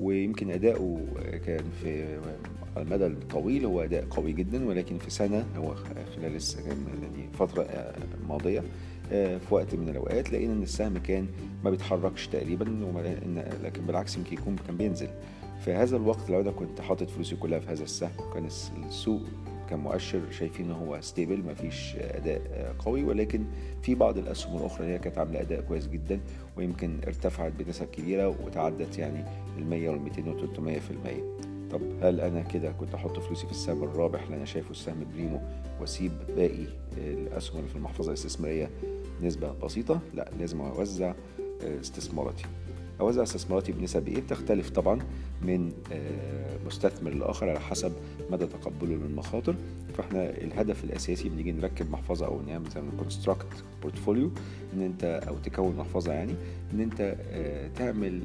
ويمكن 0.00 0.50
أداؤه 0.50 1.00
كان 1.46 1.64
في 1.82 2.18
المدى 2.76 3.06
الطويل 3.06 3.64
هو 3.64 3.80
أداء 3.82 4.04
قوي 4.10 4.32
جدا 4.32 4.68
ولكن 4.68 4.98
في 4.98 5.10
سنة 5.10 5.46
هو 5.56 5.74
خلال 5.74 6.40
يعني 6.66 7.28
ماضيه 8.28 8.58
آه، 8.58 8.64
في 9.10 9.46
وقت 9.50 9.74
من 9.74 9.88
الأوقات 9.88 10.32
لقينا 10.32 10.52
إن 10.52 10.62
السهم 10.62 10.98
كان 10.98 11.26
ما 11.64 11.70
بيتحركش 11.70 12.26
تقريبا 12.26 12.64
لكن 13.62 13.86
بالعكس 13.86 14.16
يمكن 14.16 14.32
يكون 14.34 14.56
كان 14.66 14.76
بينزل. 14.76 15.08
في 15.64 15.72
هذا 15.72 15.96
الوقت 15.96 16.30
لو 16.30 16.40
أنا 16.40 16.50
كنت 16.50 16.80
حاطط 16.80 17.10
فلوسي 17.10 17.36
كلها 17.36 17.58
في 17.58 17.70
هذا 17.70 17.82
السهم. 17.82 18.10
كان 18.34 18.48
السوق 18.88 19.22
كان 19.70 19.78
مؤشر 19.78 20.20
شايفين 20.30 20.66
إن 20.66 20.72
هو 20.72 21.00
ستيبل 21.00 21.42
ما 21.44 21.54
فيش 21.54 21.96
أداء 21.96 22.40
آه، 22.52 22.74
قوي. 22.78 23.04
ولكن 23.04 23.44
في 23.82 23.94
بعض 23.94 24.18
الأسهم 24.18 24.56
الأخرى 24.56 24.86
هي 24.86 24.98
كانت 24.98 25.18
عاملة 25.18 25.40
أداء 25.40 25.60
كويس 25.60 25.88
جدا 25.88 26.20
ويمكن 26.56 26.96
ارتفعت 27.06 27.52
بنسب 27.58 27.86
كبيرة 27.86 28.28
وتعدت 28.28 28.98
يعني 28.98 29.24
ال 29.58 29.66
100 29.66 29.88
وال 29.88 30.00
200 30.02 30.30
وال 30.30 30.80
300% 31.70 31.72
طب 31.72 31.80
هل 32.02 32.20
أنا 32.20 32.40
كده 32.42 32.72
كنت 32.72 32.94
أحط 32.94 33.18
فلوسي 33.18 33.46
في 33.46 33.52
السهم 33.52 33.84
الرابح 33.84 34.22
اللي 34.22 34.36
أنا 34.36 34.44
شايفه 34.44 34.70
السهم 34.70 35.06
بريمو 35.14 35.40
وأسيب 35.80 36.12
باقي 36.36 36.66
الأسهم 36.98 37.58
اللي 37.58 37.68
في 37.68 37.76
المحفظة 37.76 38.08
الإستثمارية 38.08 38.70
نسبة 39.22 39.52
بسيطة 39.52 40.00
لا 40.14 40.30
لازم 40.38 40.60
أوزع 40.60 41.14
آه، 41.62 41.80
استثماراتي. 41.80 42.44
أوزع 43.00 43.22
استثماراتي 43.22 43.72
بنسب 43.72 44.08
إيه؟ 44.08 44.20
بتختلف 44.20 44.70
طبعا 44.70 44.98
من 45.42 45.72
آه، 45.92 46.58
مستثمر 46.66 47.10
لآخر 47.10 47.48
على 47.48 47.60
حسب 47.60 47.92
مدى 48.30 48.46
تقبله 48.46 48.94
للمخاطر 48.94 49.54
فإحنا 49.94 50.30
الهدف 50.30 50.84
الأساسي 50.84 51.28
بنيجي 51.28 51.52
نركب 51.52 51.90
محفظة 51.90 52.26
أو 52.26 52.40
نعمل 52.42 52.68
ما 52.76 52.98
construct 52.98 53.46
بورتفوليو 53.82 54.30
إن 54.74 54.82
أنت 54.82 55.04
أو 55.04 55.36
تكون 55.38 55.76
محفظة 55.76 56.12
يعني 56.12 56.34
إن 56.74 56.80
أنت 56.80 57.16
آه، 57.30 57.68
تعمل 57.68 58.22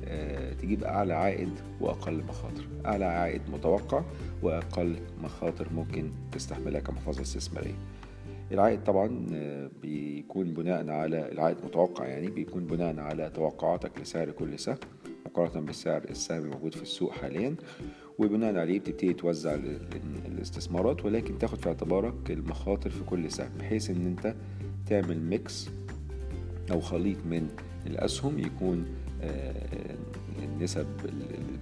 تجيب 0.62 0.84
أعلى 0.84 1.14
عائد 1.14 1.50
وأقل 1.82 2.24
مخاطر. 2.24 2.68
أعلى 2.86 3.06
عائد 3.06 3.42
متوقع 3.54 4.04
وأقل 4.44 4.96
مخاطر 5.24 5.68
ممكن 5.74 6.12
تستحملها 6.32 6.80
كمحفظة 6.82 7.22
استثمارية. 7.22 7.76
العائد 8.52 8.84
طبعا 8.84 9.26
بيكون 9.82 10.54
بناء 10.54 10.90
على 10.90 11.32
العائد 11.32 11.58
متوقع 11.66 12.06
يعني 12.06 12.28
بيكون 12.28 12.66
بناء 12.66 13.00
على 13.00 13.30
توقعاتك 13.30 14.02
لسعر 14.02 14.32
كل 14.32 14.60
سهم 14.60 14.78
مقارنة 15.26 15.66
بسعر 15.66 16.04
السهم 16.10 16.44
الموجود 16.44 16.76
في 16.76 16.82
السوق 16.82 17.12
حاليا 17.12 17.56
وبناء 18.20 18.56
عليه 18.58 18.80
بتبتدي 18.80 19.14
توزع 19.14 19.56
الاستثمارات 20.26 21.06
ولكن 21.06 21.38
تاخد 21.38 21.58
في 21.58 21.68
اعتبارك 21.68 22.32
المخاطر 22.32 22.90
في 22.90 23.04
كل 23.04 23.32
سهم 23.32 23.52
بحيث 23.60 23.90
إن 23.90 24.06
أنت 24.08 24.36
تعمل 24.86 25.22
ميكس 25.22 25.70
أو 26.72 26.82
خليط 26.82 27.18
من 27.26 27.48
الأسهم 27.88 28.40
يكون 28.40 28.86
آه، 28.86 29.05
النسب 30.44 30.88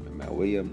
المئوية 0.07 0.61
100% 0.61 0.65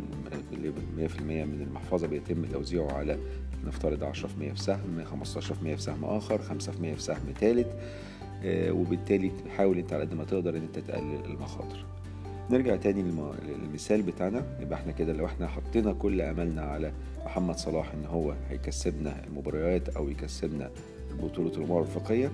من 1.22 1.66
المحفظة 1.68 2.06
بيتم 2.06 2.44
توزيعه 2.44 2.92
على 2.92 3.18
نفترض 3.66 4.04
10% 4.04 4.16
في 4.52 4.52
سهم 4.56 5.04
15% 5.24 5.36
في 5.74 5.76
سهم 5.82 6.04
آخر 6.04 6.38
5% 6.38 6.42
في 6.94 6.94
سهم 7.02 7.32
ثالث 7.40 7.66
آه، 8.44 8.72
وبالتالي 8.72 9.30
تحاول 9.46 9.78
انت 9.78 9.92
على 9.92 10.02
قد 10.04 10.14
ما 10.14 10.24
تقدر 10.24 10.56
ان 10.56 10.62
انت 10.62 10.78
تقلل 10.78 11.24
المخاطر. 11.24 11.84
نرجع 12.50 12.76
تاني 12.76 13.02
للمثال 13.48 14.02
بتاعنا. 14.02 14.42
يبقى 14.60 14.78
إحنا 14.78 14.92
كده 14.92 15.12
لو 15.12 15.26
إحنا 15.26 15.46
حطينا 15.48 15.92
كل 15.92 16.20
أملنا 16.20 16.62
على 16.62 16.92
محمد 17.24 17.56
صلاح 17.56 17.92
ان 17.92 18.04
هو 18.04 18.34
هيكسبنا 18.48 19.24
المباريات 19.26 19.88
أو 19.88 20.08
يكسبنا 20.08 20.70
بطولة 21.22 21.50
الأمم 21.56 21.76
الأفريقية 21.78 22.30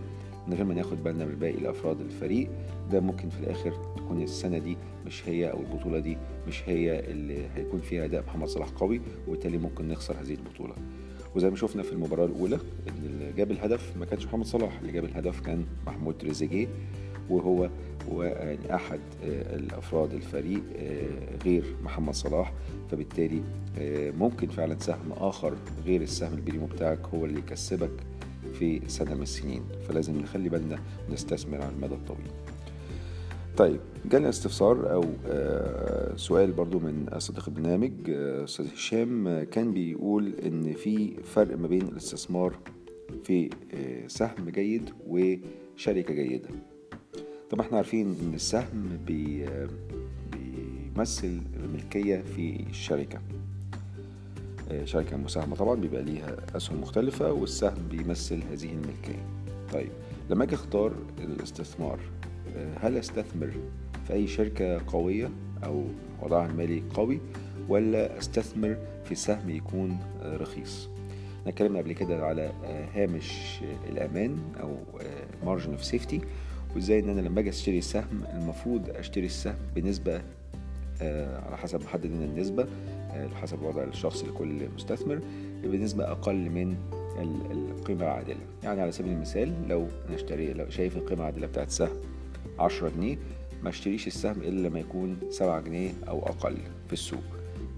من 0.48 0.54
غير 0.54 0.64
ما 0.64 0.74
ناخد 0.74 1.04
بالنا 1.04 1.24
من 1.24 1.34
باقي 1.34 1.54
الأفراد 1.54 2.00
الفريق. 2.00 2.48
ده 2.92 3.00
ممكن 3.00 3.28
في 3.28 3.40
الآخر 3.40 3.72
تكون 3.96 4.22
السنة 4.22 4.58
دي 4.58 4.76
مش 5.06 5.28
هي 5.28 5.50
أو 5.50 5.60
البطولة 5.60 5.98
دي 5.98 6.18
مش 6.48 6.68
هي 6.68 7.00
اللي 7.00 7.46
هيكون 7.54 7.80
فيها 7.80 8.04
أداء 8.04 8.24
محمد 8.26 8.48
صلاح 8.48 8.68
قوي 8.68 9.00
وبالتالي 9.28 9.58
ممكن 9.58 9.88
نخسر 9.88 10.14
هذه 10.20 10.34
البطولة. 10.34 10.74
وزي 11.36 11.50
ما 11.50 11.56
شفنا 11.56 11.82
في 11.82 11.92
المباراة 11.92 12.24
الأولى 12.24 12.54
إن 12.88 13.04
اللي 13.04 13.32
جاب 13.32 13.50
الهدف 13.50 13.96
ما 13.96 14.04
كانش 14.04 14.26
محمد 14.26 14.44
صلاح 14.44 14.78
اللي 14.80 14.92
جاب 14.92 15.04
الهدف 15.04 15.40
كان 15.40 15.64
محمود 15.86 16.18
تريزيجيه 16.18 16.68
وهو 17.30 17.70
أحد 18.70 19.00
الأفراد 19.22 20.12
الفريق 20.12 20.62
غير 21.44 21.76
محمد 21.82 22.14
صلاح. 22.14 22.52
فبالتالي 22.90 23.42
ممكن 24.18 24.48
فعلا 24.48 24.76
سهم 24.78 25.12
آخر 25.12 25.54
غير 25.84 26.02
السهم 26.02 26.34
البريمو 26.34 26.66
بتاعك 26.66 27.06
هو 27.14 27.24
اللي 27.24 27.38
يكسبك 27.38 27.90
في 28.58 28.80
سنة 28.86 29.14
من 29.14 29.22
السنين. 29.22 29.62
فلازم 29.88 30.18
نخلي 30.18 30.48
بالنا 30.48 30.78
ونستثمر 31.08 31.62
على 31.62 31.72
المدى 31.72 31.94
الطويل. 31.94 32.30
طيب 33.56 33.80
جالنا 34.10 34.28
استفسار 34.28 34.92
أو 34.92 35.04
سؤال 36.16 36.52
برضو 36.52 36.78
من 36.78 37.06
صديق 37.18 37.48
البرنامج 37.48 37.92
أستاذ 38.10 38.66
هشام 38.74 39.42
كان 39.42 39.72
بيقول 39.72 40.34
إن 40.34 40.72
في 40.72 41.14
فرق 41.22 41.58
ما 41.58 41.66
بين 41.68 41.82
الاستثمار 41.82 42.58
في 43.24 43.50
سهم 44.06 44.48
جيد 44.50 44.90
وشركة 45.06 46.14
جيدة. 46.14 46.48
طبعا 47.50 47.66
إحنا 47.66 47.76
عارفين 47.76 48.16
إن 48.22 48.34
السهم 48.34 48.98
بي 49.06 49.46
بيمثل 50.32 51.40
الملكية 51.56 52.22
في 52.36 52.64
الشركة 52.70 53.20
شركة 54.84 55.16
مساهمة 55.16 55.56
طبعا 55.56 55.74
بيبقى 55.74 56.02
ليها 56.02 56.36
أسهم 56.56 56.80
مختلفة 56.80 57.32
والسهم 57.32 57.88
بيمثل 57.90 58.42
هذه 58.50 58.72
الملكية. 58.72 59.26
طيب 59.72 59.90
لما 60.30 60.44
أجي 60.44 60.54
أختار 60.54 60.92
الاستثمار 61.24 61.98
هل 62.80 62.96
أستثمر 62.96 63.50
في 64.06 64.12
أي 64.12 64.26
شركة 64.26 64.80
قوية 64.86 65.30
أو 65.64 65.84
وضعها 66.22 66.46
المالي 66.46 66.82
قوي 66.94 67.20
ولا 67.68 68.18
أستثمر 68.18 68.76
في 69.04 69.14
سهم 69.14 69.50
يكون 69.50 69.98
رخيص؟ 70.24 70.88
إحنا 71.40 71.50
اتكلمنا 71.50 71.78
قبل 71.78 71.92
كده 71.92 72.26
على 72.26 72.52
هامش 72.94 73.60
الأمان 73.88 74.38
أو 74.60 74.76
margin 75.44 75.70
of 75.70 75.84
safety 75.84 76.20
وإزاي 76.74 77.00
إن 77.00 77.08
أنا 77.08 77.20
لما 77.20 77.40
أجي 77.40 77.48
أشتري 77.48 77.80
سهم 77.80 78.24
المفروض 78.34 78.90
أشتري 78.90 79.26
السهم 79.26 79.56
بنسبة 79.74 80.22
على 81.46 81.56
حسب 81.56 81.80
محدد 81.82 82.06
لنا 82.06 82.24
النسبة 82.24 82.66
حسب 83.34 83.62
وضع 83.62 83.82
الشخص 83.84 84.24
لكل 84.24 84.68
مستثمر 84.74 85.20
بنسبة 85.62 86.04
أقل 86.04 86.50
من 86.50 86.76
القيمة 87.50 88.02
العادلة. 88.02 88.40
يعني 88.62 88.80
على 88.80 88.92
سبيل 88.92 89.12
المثال 89.12 89.68
لو 89.68 89.86
أنا 90.08 90.14
اشتري 90.16 90.52
لو 90.52 90.70
شايف 90.70 90.96
القيمة 90.96 91.20
العادلة 91.20 91.46
بتاعت 91.46 91.70
سهم 91.70 91.96
10 92.58 92.88
جنيه 92.88 93.16
ما 93.62 93.68
اشتريش 93.68 94.06
السهم 94.06 94.40
إلا 94.42 94.68
لما 94.68 94.78
يكون 94.78 95.16
7 95.30 95.60
جنيه 95.60 95.90
أو 96.08 96.18
أقل 96.26 96.56
في 96.86 96.92
السوق. 96.92 97.22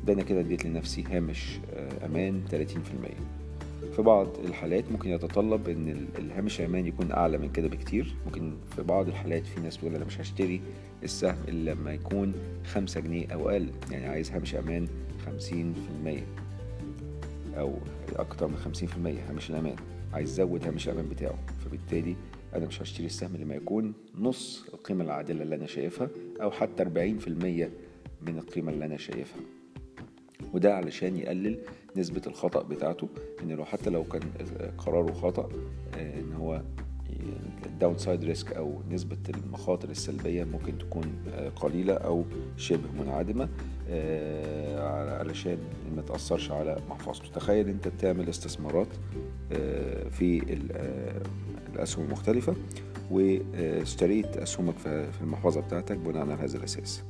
ده 0.06 0.12
أنا 0.12 0.23
كده 0.23 0.40
اديت 0.40 0.64
لنفسي 0.64 1.04
هامش 1.11 1.58
أمان 2.04 2.42
30% 2.50 3.94
في 3.97 4.02
بعض 4.02 4.28
الحالات 4.44 4.85
ممكن 4.92 5.11
يتطلب 5.11 5.68
إن 5.68 6.06
الهامش 6.18 6.61
الأمان 6.61 6.87
يكون 6.87 7.12
أعلى 7.12 7.38
من 7.38 7.52
كده 7.52 7.68
بكتير. 7.68 8.14
ممكن 8.26 8.52
في 8.76 8.82
بعض 8.82 9.08
الحالات 9.08 9.47
في 9.47 9.61
ناس 9.61 9.76
بتقول 9.76 9.94
أنا 9.94 10.04
مش 10.04 10.20
هشتري 10.20 10.61
السهم 11.02 11.37
إلا 11.49 11.70
لما 11.70 11.92
يكون 11.92 12.32
خمسة 12.64 13.00
جنيه 13.00 13.26
أو 13.26 13.50
أقل. 13.50 13.68
يعني 13.90 14.06
عايز 14.06 14.30
هامش 14.30 14.54
أمان 14.54 14.88
خمسين 15.26 15.75
في 15.75 15.90
المية 15.99 16.26
أو 17.58 17.75
أكتر 18.16 18.49
من 18.49 18.56
خمسين 18.56 18.88
في 18.88 18.97
المية 18.97 19.28
هامش 19.28 19.50
الأمان. 19.50 19.76
عايز 20.12 20.30
أزود 20.40 20.64
هامش 20.64 20.88
الأمان 20.88 21.08
بتاعه. 21.08 21.38
فبالتالي 21.64 22.16
أنا 22.55 22.67
مش 22.67 22.83
هشتري 22.83 23.07
السهم 23.07 23.37
لما 23.37 23.55
يكون 23.55 23.93
نص 24.19 24.64
القيمة 24.75 25.05
العادلة 25.05 25.43
اللي 25.43 25.55
أنا 25.55 25.67
شايفها 25.67 26.09
أو 26.43 26.50
حتى 26.50 26.83
أربعين 26.83 27.19
في 27.19 27.28
المية 27.28 27.71
من 28.26 28.38
القيمة 28.38 28.73
اللي 28.73 28.85
أنا 28.85 28.97
شايفها. 28.97 29.40
وده 30.55 30.76
علشان 30.76 31.17
يقلل 31.17 31.59
نسبة 31.97 32.23
الخطأ 32.26 32.62
بتاعته 32.62 33.09
إن 33.43 33.49
لو 33.52 33.64
حتى 33.64 33.90
لو 33.90 34.05
كان 34.05 34.23
قراره 34.78 35.13
خطأ 35.13 35.49
إن 35.97 36.32
هو 36.32 36.63
ال 37.67 37.99
downside 37.99 38.25
risk 38.25 38.52
أو 38.52 38.80
نسبة 38.91 39.17
المخاطر 39.28 39.91
السلبية 39.91 40.45
ممكن 40.45 40.78
تكون 40.78 41.04
قليلة 41.56 41.95
أو 41.95 42.25
شبه 42.56 43.02
منعدمة 43.02 43.49
علشان 45.19 45.58
ما 45.97 46.02
تأثرش 46.02 46.50
على 46.50 46.76
محفظته. 46.91 47.28
تخيل 47.34 47.69
أنت 47.69 47.89
بتعمل 47.89 48.28
استثمارات 48.28 48.89
في 50.11 50.43
الأسهم 51.78 52.04
المختلفة 52.04 52.54
واشتريت 53.10 54.36
أسهمك 54.36 54.78
في 54.78 55.21
المحفظة 55.21 55.60
بتاعتك 55.60 55.97
بناء 55.97 56.23
على 56.23 56.34
هذا 56.34 56.56
الأساس. 56.58 57.02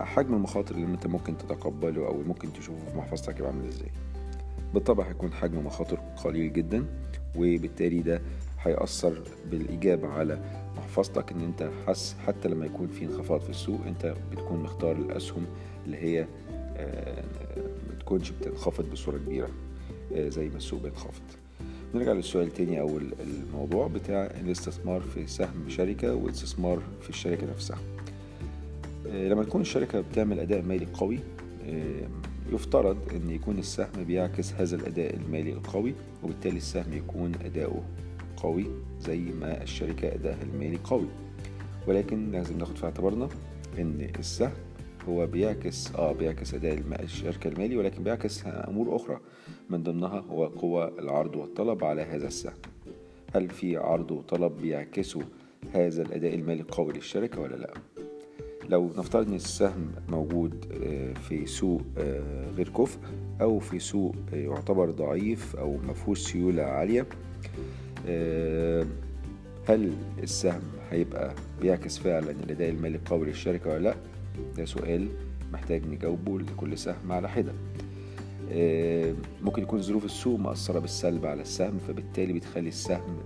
حجم 0.00 0.34
المخاطر 0.34 0.74
اللي 0.74 0.86
أنت 0.86 1.06
ممكن 1.06 1.38
تتقبله 1.38 2.06
أو 2.06 2.22
ممكن 2.22 2.52
تشوفه 2.52 2.90
في 2.90 2.96
محفظتك 2.98 3.38
يبقى 3.38 3.50
عامل 3.52 3.68
إزاي. 3.68 3.88
بالطبع 4.74 5.04
هيكون 5.08 5.32
حجم 5.32 5.66
مخاطر 5.66 5.96
قليل 6.24 6.52
جدا 6.52 6.84
وبالتالي 7.36 8.00
ده 8.02 8.22
هيأثر 8.60 9.22
بالإيجاب 9.50 10.04
على 10.04 10.42
محفظتك 10.76 11.32
إن 11.32 11.40
أنت 11.40 11.70
حس 11.86 12.16
حتى 12.26 12.48
لما 12.48 12.66
يكون 12.66 12.88
في 12.88 13.04
انخفاض 13.04 13.40
في 13.40 13.50
السوق 13.50 13.80
أنت 13.86 14.14
بتكون 14.32 14.62
مختار 14.62 14.96
الأسهم 14.96 15.46
اللي 15.86 15.96
هي 15.96 16.26
ما 17.88 17.94
تكونش 18.00 18.30
بتنخفض 18.30 18.90
بصورة 18.90 19.18
كبيرة 19.18 19.48
زي 20.14 20.48
ما 20.48 20.56
السوق 20.56 20.82
بينخفض. 20.82 21.22
نرجع 21.94 22.12
للسؤال 22.12 22.50
تاني 22.50 22.80
أو 22.80 22.98
الموضوع 22.98 23.86
بتاع 23.86 24.26
الاستثمار 24.40 25.00
في 25.00 25.26
سهم 25.26 25.68
شركة 25.68 26.14
والاستثمار 26.14 26.82
في 27.00 27.10
الشركة 27.10 27.46
نفسها. 27.50 27.78
لما 29.06 29.44
تكون 29.44 29.60
الشركة 29.60 30.00
بتعمل 30.00 30.40
أداء 30.40 30.62
مالي 30.62 30.86
قوي 30.86 31.18
يفترض 32.52 32.96
أن 33.12 33.30
يكون 33.30 33.58
السهم 33.58 34.04
بيعكس 34.06 34.52
هذا 34.52 34.76
الأداء 34.76 35.16
المالي 35.16 35.52
القوي 35.52 35.94
وبالتالي 36.22 36.56
السهم 36.56 36.92
يكون 36.92 37.32
أداؤه 37.44 37.82
قوي 38.36 38.66
زي 39.00 39.18
ما 39.18 39.62
الشركة 39.62 40.14
أدائها 40.14 40.42
المالي 40.42 40.78
قوي. 40.84 41.06
ولكن 41.86 42.30
لازم 42.30 42.58
ناخد 42.58 42.76
في 42.76 42.84
اعتبارنا 42.84 43.28
أن 43.78 44.08
السهم 44.18 44.52
هو 45.08 45.26
بيعكس 45.26 45.94
آه 45.94 46.12
بيعكس 46.12 46.54
أداء 46.54 46.82
الشركة 47.02 47.48
المالي 47.48 47.76
ولكن 47.76 48.02
بيعكس 48.02 48.42
أمور 48.46 48.96
أخرى. 48.96 49.20
من 49.70 49.82
ضمنها 49.82 50.24
هو 50.30 50.46
قوى 50.46 50.92
العرض 50.98 51.36
والطلب 51.36 51.84
على 51.84 52.02
هذا 52.02 52.26
السهم. 52.26 52.54
هل 53.34 53.48
في 53.50 53.76
عرض 53.76 54.10
وطلب 54.10 54.52
بيعكسوا 54.62 55.22
هذا 55.74 56.02
الأداء 56.02 56.34
المالي 56.34 56.60
القوي 56.60 56.92
للشركة 56.92 57.40
ولا 57.40 57.56
لا؟ 57.56 57.70
لو 58.68 58.90
نفترض 58.96 59.28
إن 59.28 59.34
السهم 59.34 59.92
موجود 60.08 60.64
في 61.28 61.46
سوق 61.46 61.82
غير 62.56 62.68
كفء 62.68 62.98
أو 63.40 63.58
في 63.58 63.78
سوق 63.78 64.14
يعتبر 64.32 64.90
ضعيف 64.90 65.56
أو 65.56 65.76
مفهوش 65.76 66.18
سيولة 66.20 66.62
عالية 66.62 67.06
هل 69.68 69.92
السهم 70.22 70.62
هيبقى 70.90 71.34
بيعكس 71.62 71.98
فعلا 71.98 72.30
الأداء 72.30 72.68
المالي 72.70 72.96
القوي 72.96 73.26
للشركة 73.26 73.70
ولا 73.70 73.78
لا؟ 73.78 73.94
ده 74.56 74.64
سؤال 74.64 75.08
محتاج 75.52 75.86
نجاوبه 75.86 76.38
لكل 76.40 76.78
سهم 76.78 77.12
على 77.12 77.28
حدة. 77.28 77.52
ممكن 79.42 79.62
يكون 79.62 79.82
ظروف 79.82 80.04
السوق 80.04 80.38
مأثرة 80.40 80.78
بالسلب 80.78 81.26
على 81.26 81.42
السهم 81.42 81.78
فبالتالي 81.78 82.32
بتخلي 82.32 82.68
السهم 82.68 83.16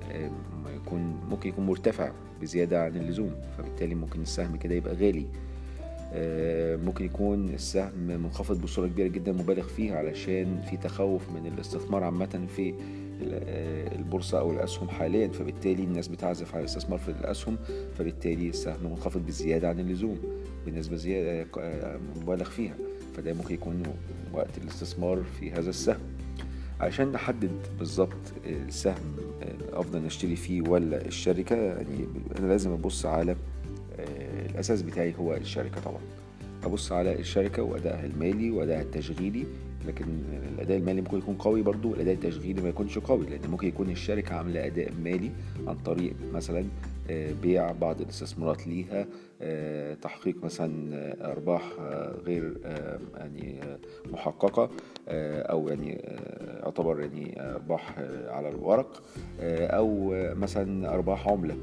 يكون 0.76 1.20
ممكن 1.30 1.48
يكون 1.48 1.66
مرتفع 1.66 2.12
بزيادة 2.42 2.84
عن 2.84 2.96
اللزوم 2.96 3.30
فبالتالي 3.58 3.94
ممكن 3.94 4.20
السهم 4.22 4.56
كده 4.56 4.74
يبقى 4.74 4.94
غالي. 4.94 5.26
ممكن 6.84 7.04
يكون 7.04 7.48
السهم 7.48 7.98
منخفض 7.98 8.60
بصورة 8.62 8.86
كبيرة 8.86 9.08
جدا 9.08 9.32
مبالغ 9.32 9.66
فيها 9.66 9.96
علشان 9.98 10.62
في 10.70 10.76
تخوف 10.76 11.30
من 11.30 11.46
الاستثمار 11.46 12.04
عامة 12.04 12.46
في 12.56 12.74
البورصة 13.22 14.38
أو 14.38 14.52
الأسهم 14.52 14.88
حاليا 14.88 15.28
فبالتالي 15.28 15.82
الناس 15.82 16.08
بتعزف 16.08 16.54
على 16.54 16.60
الاستثمار 16.60 16.98
في 16.98 17.08
الأسهم 17.08 17.56
فبالتالي 17.98 18.48
السهم 18.48 18.76
منخفض 18.84 19.26
بزيادة 19.26 19.68
عن 19.68 19.80
اللزوم 19.80 20.18
بنسبة 20.66 20.96
زيادة 20.96 21.46
مبالغ 22.16 22.44
فيها. 22.44 22.74
فده 23.16 23.32
ممكن 23.32 23.54
يكون 23.54 23.82
وقت 24.32 24.58
الاستثمار 24.58 25.22
في 25.40 25.52
هذا 25.52 25.70
السهم. 25.70 26.00
عشان 26.80 27.12
نحدد 27.12 27.50
بالظبط 27.78 28.32
السهم 28.46 29.16
الافضل 29.42 30.02
نشتري 30.02 30.36
فيه 30.36 30.62
ولا 30.62 31.06
الشركة 31.06 31.56
يعني 31.56 32.06
أنا 32.38 32.46
لازم 32.46 32.70
أبص 32.70 33.06
على 33.06 33.36
الأساس 34.50 34.82
بتاعي 34.82 35.14
هو 35.18 35.34
الشركة 35.34 35.80
طبعا. 35.80 36.00
أبص 36.64 36.92
على 36.92 37.18
الشركة 37.18 37.62
وأدائها 37.62 38.06
المالي 38.06 38.50
وأدائها 38.50 38.82
التشغيلي 38.82 39.46
لكن 39.86 40.04
الأداء 40.54 40.78
المالي 40.78 41.00
ممكن 41.00 41.18
يكون 41.18 41.34
قوي 41.34 41.62
برضو 41.62 41.94
الأداء 41.94 42.14
التشغيلي 42.14 42.62
ما 42.62 42.68
يكونش 42.68 42.98
قوي 42.98 43.26
لأن 43.26 43.50
ممكن 43.50 43.68
يكون 43.68 43.90
الشركة 43.90 44.34
عاملة 44.34 44.66
أداء 44.66 44.92
مالي 45.04 45.30
عن 45.66 45.76
طريق 45.84 46.12
مثلا 46.34 46.64
بيع 47.42 47.72
بعض 47.72 48.00
الاستثمارات 48.00 48.66
ليها 48.66 49.06
تحقيق 49.94 50.44
مثلا 50.44 50.92
أرباح 51.32 51.62
غير 52.24 52.54
يعني 53.16 53.60
محققة 54.12 54.70
أو 55.08 55.68
يعني 55.68 56.04
يعتبر 56.62 57.00
يعني 57.00 57.40
أرباح 57.40 57.98
على 58.28 58.48
الورق 58.48 59.02
أو 59.40 60.10
مثلا 60.34 60.94
أرباح 60.94 61.28
عملة. 61.28 61.56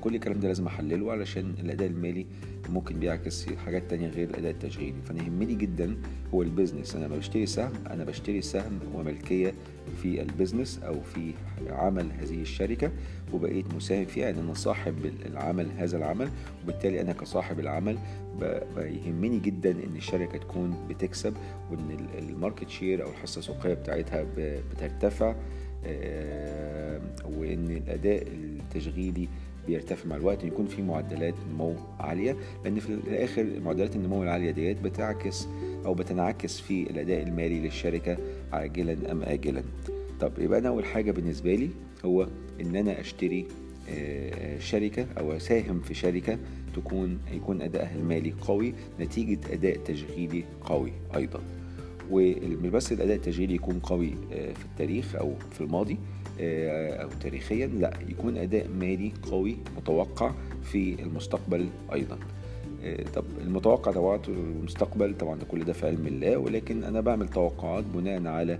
كل 0.00 0.14
الكلام 0.14 0.40
ده 0.40 0.48
لازم 0.48 0.66
أحلله 0.66 1.12
علشان 1.12 1.54
الأداء 1.60 1.88
المالي 1.88 2.26
ممكن 2.68 2.98
بيعكس 2.98 3.46
حاجات 3.48 3.90
تانية 3.90 4.08
غير 4.08 4.28
الأداء 4.30 4.50
التشغيلي. 4.50 5.02
فأنا 5.04 5.22
يهمني 5.22 5.54
جدا 5.54 5.96
هو 6.34 6.42
ال 6.42 6.47
business. 6.47 6.96
أنا 6.96 7.04
لما 7.06 7.16
بشتري 7.16 7.46
سهم 7.46 7.72
أنا 7.90 8.04
بشتري 8.04 8.42
سهم 8.42 8.78
وملكية 8.94 9.54
في 10.02 10.22
ال 10.22 10.28
business 10.28 10.78
أو 10.82 11.00
في 11.00 11.32
عمل 11.70 12.12
هذه 12.12 12.42
الشركة 12.42 12.92
وبقيت 13.32 13.74
مساهم 13.74 14.04
فيها 14.04 14.24
يعني 14.26 14.40
أنا 14.40 14.54
صاحب 14.54 14.94
العمل 15.26 15.70
هذا 15.76 15.96
العمل 15.96 16.28
وبالتالي 16.64 17.00
أنا 17.00 17.12
كصاحب 17.12 17.60
العمل 17.60 17.98
يهمني 18.76 19.38
جدا 19.38 19.70
إن 19.70 19.96
الشركة 19.96 20.38
تكون 20.38 20.86
بتكسب 20.88 21.34
وإن 21.70 22.06
ال 22.18 22.25
market 22.25 22.68
share 22.68 23.04
أو 23.04 23.10
الحصة 23.10 23.38
السوقية 23.38 23.74
بتاعتها 23.74 24.26
بترتفع 24.36 25.34
وإن 27.24 27.70
الأداء 27.70 28.22
التشغيلي 28.26 29.28
بيرتفع 29.66 30.08
مع 30.08 30.16
الوقت 30.16 30.44
يكون 30.44 30.66
في 30.66 30.82
معدلات 30.82 31.34
نمو 31.52 31.74
عالية 32.00 32.36
لأن 32.64 32.80
في 32.80 32.88
الآخر 32.88 33.46
معدلات 33.64 33.96
النمو 33.96 34.22
العالية 34.22 34.50
ديت 34.50 34.80
بتعكس 34.82 35.48
أو 35.84 35.94
بتنعكس 35.94 36.60
في 36.60 36.90
الأداء 36.90 37.22
المالي 37.22 37.60
للشركة 37.60 38.18
عاجلا 38.52 39.12
أم 39.12 39.22
اجلا. 39.22 39.62
طب 40.20 40.32
يبقى 40.38 40.58
أنا 40.58 40.68
أول 40.68 40.84
حاجة 40.84 41.10
بالنسبة 41.10 41.54
لي 41.54 41.68
هو 42.04 42.28
إن 42.60 42.76
أنا 42.76 43.00
أشتري 43.00 43.46
شركة 44.58 45.06
أو 45.18 45.32
أساهم 45.32 45.80
في 45.80 45.94
شركة 45.94 46.38
تكون 46.76 47.18
يكون 47.32 47.62
أدائها 47.62 47.96
المالي 47.96 48.34
قوي 48.40 48.74
نتيجة 49.00 49.38
أداء 49.52 49.76
تشغيلي 49.76 50.44
قوي 50.60 50.92
أيضا. 51.16 51.40
ومش 52.10 52.68
بس 52.70 52.92
الأداء 52.92 53.16
التشغيلي 53.16 53.54
يكون 53.54 53.78
قوي 53.78 54.10
في 54.30 54.64
التاريخ 54.64 55.16
أو 55.16 55.34
في 55.52 55.60
الماضي 55.60 55.96
أو 56.40 57.08
تاريخيا 57.20 57.66
لا 57.66 57.92
يكون 58.08 58.36
أداء 58.36 58.68
مالي 58.68 59.12
قوي 59.30 59.56
متوقع 59.76 60.32
في 60.62 61.02
المستقبل 61.02 61.66
أيضا. 61.92 62.18
طب 63.14 63.24
المتوقع 63.42 63.92
طبعا 63.92 64.20
المستقبل 64.28 65.14
طبعا 65.18 65.38
كل 65.50 65.64
ده 65.64 65.72
في 65.72 65.86
علم 65.86 66.06
الله 66.06 66.36
ولكن 66.36 66.84
أنا 66.84 67.00
بعمل 67.00 67.28
توقعات 67.28 67.84
بناء 67.84 68.26
على 68.26 68.58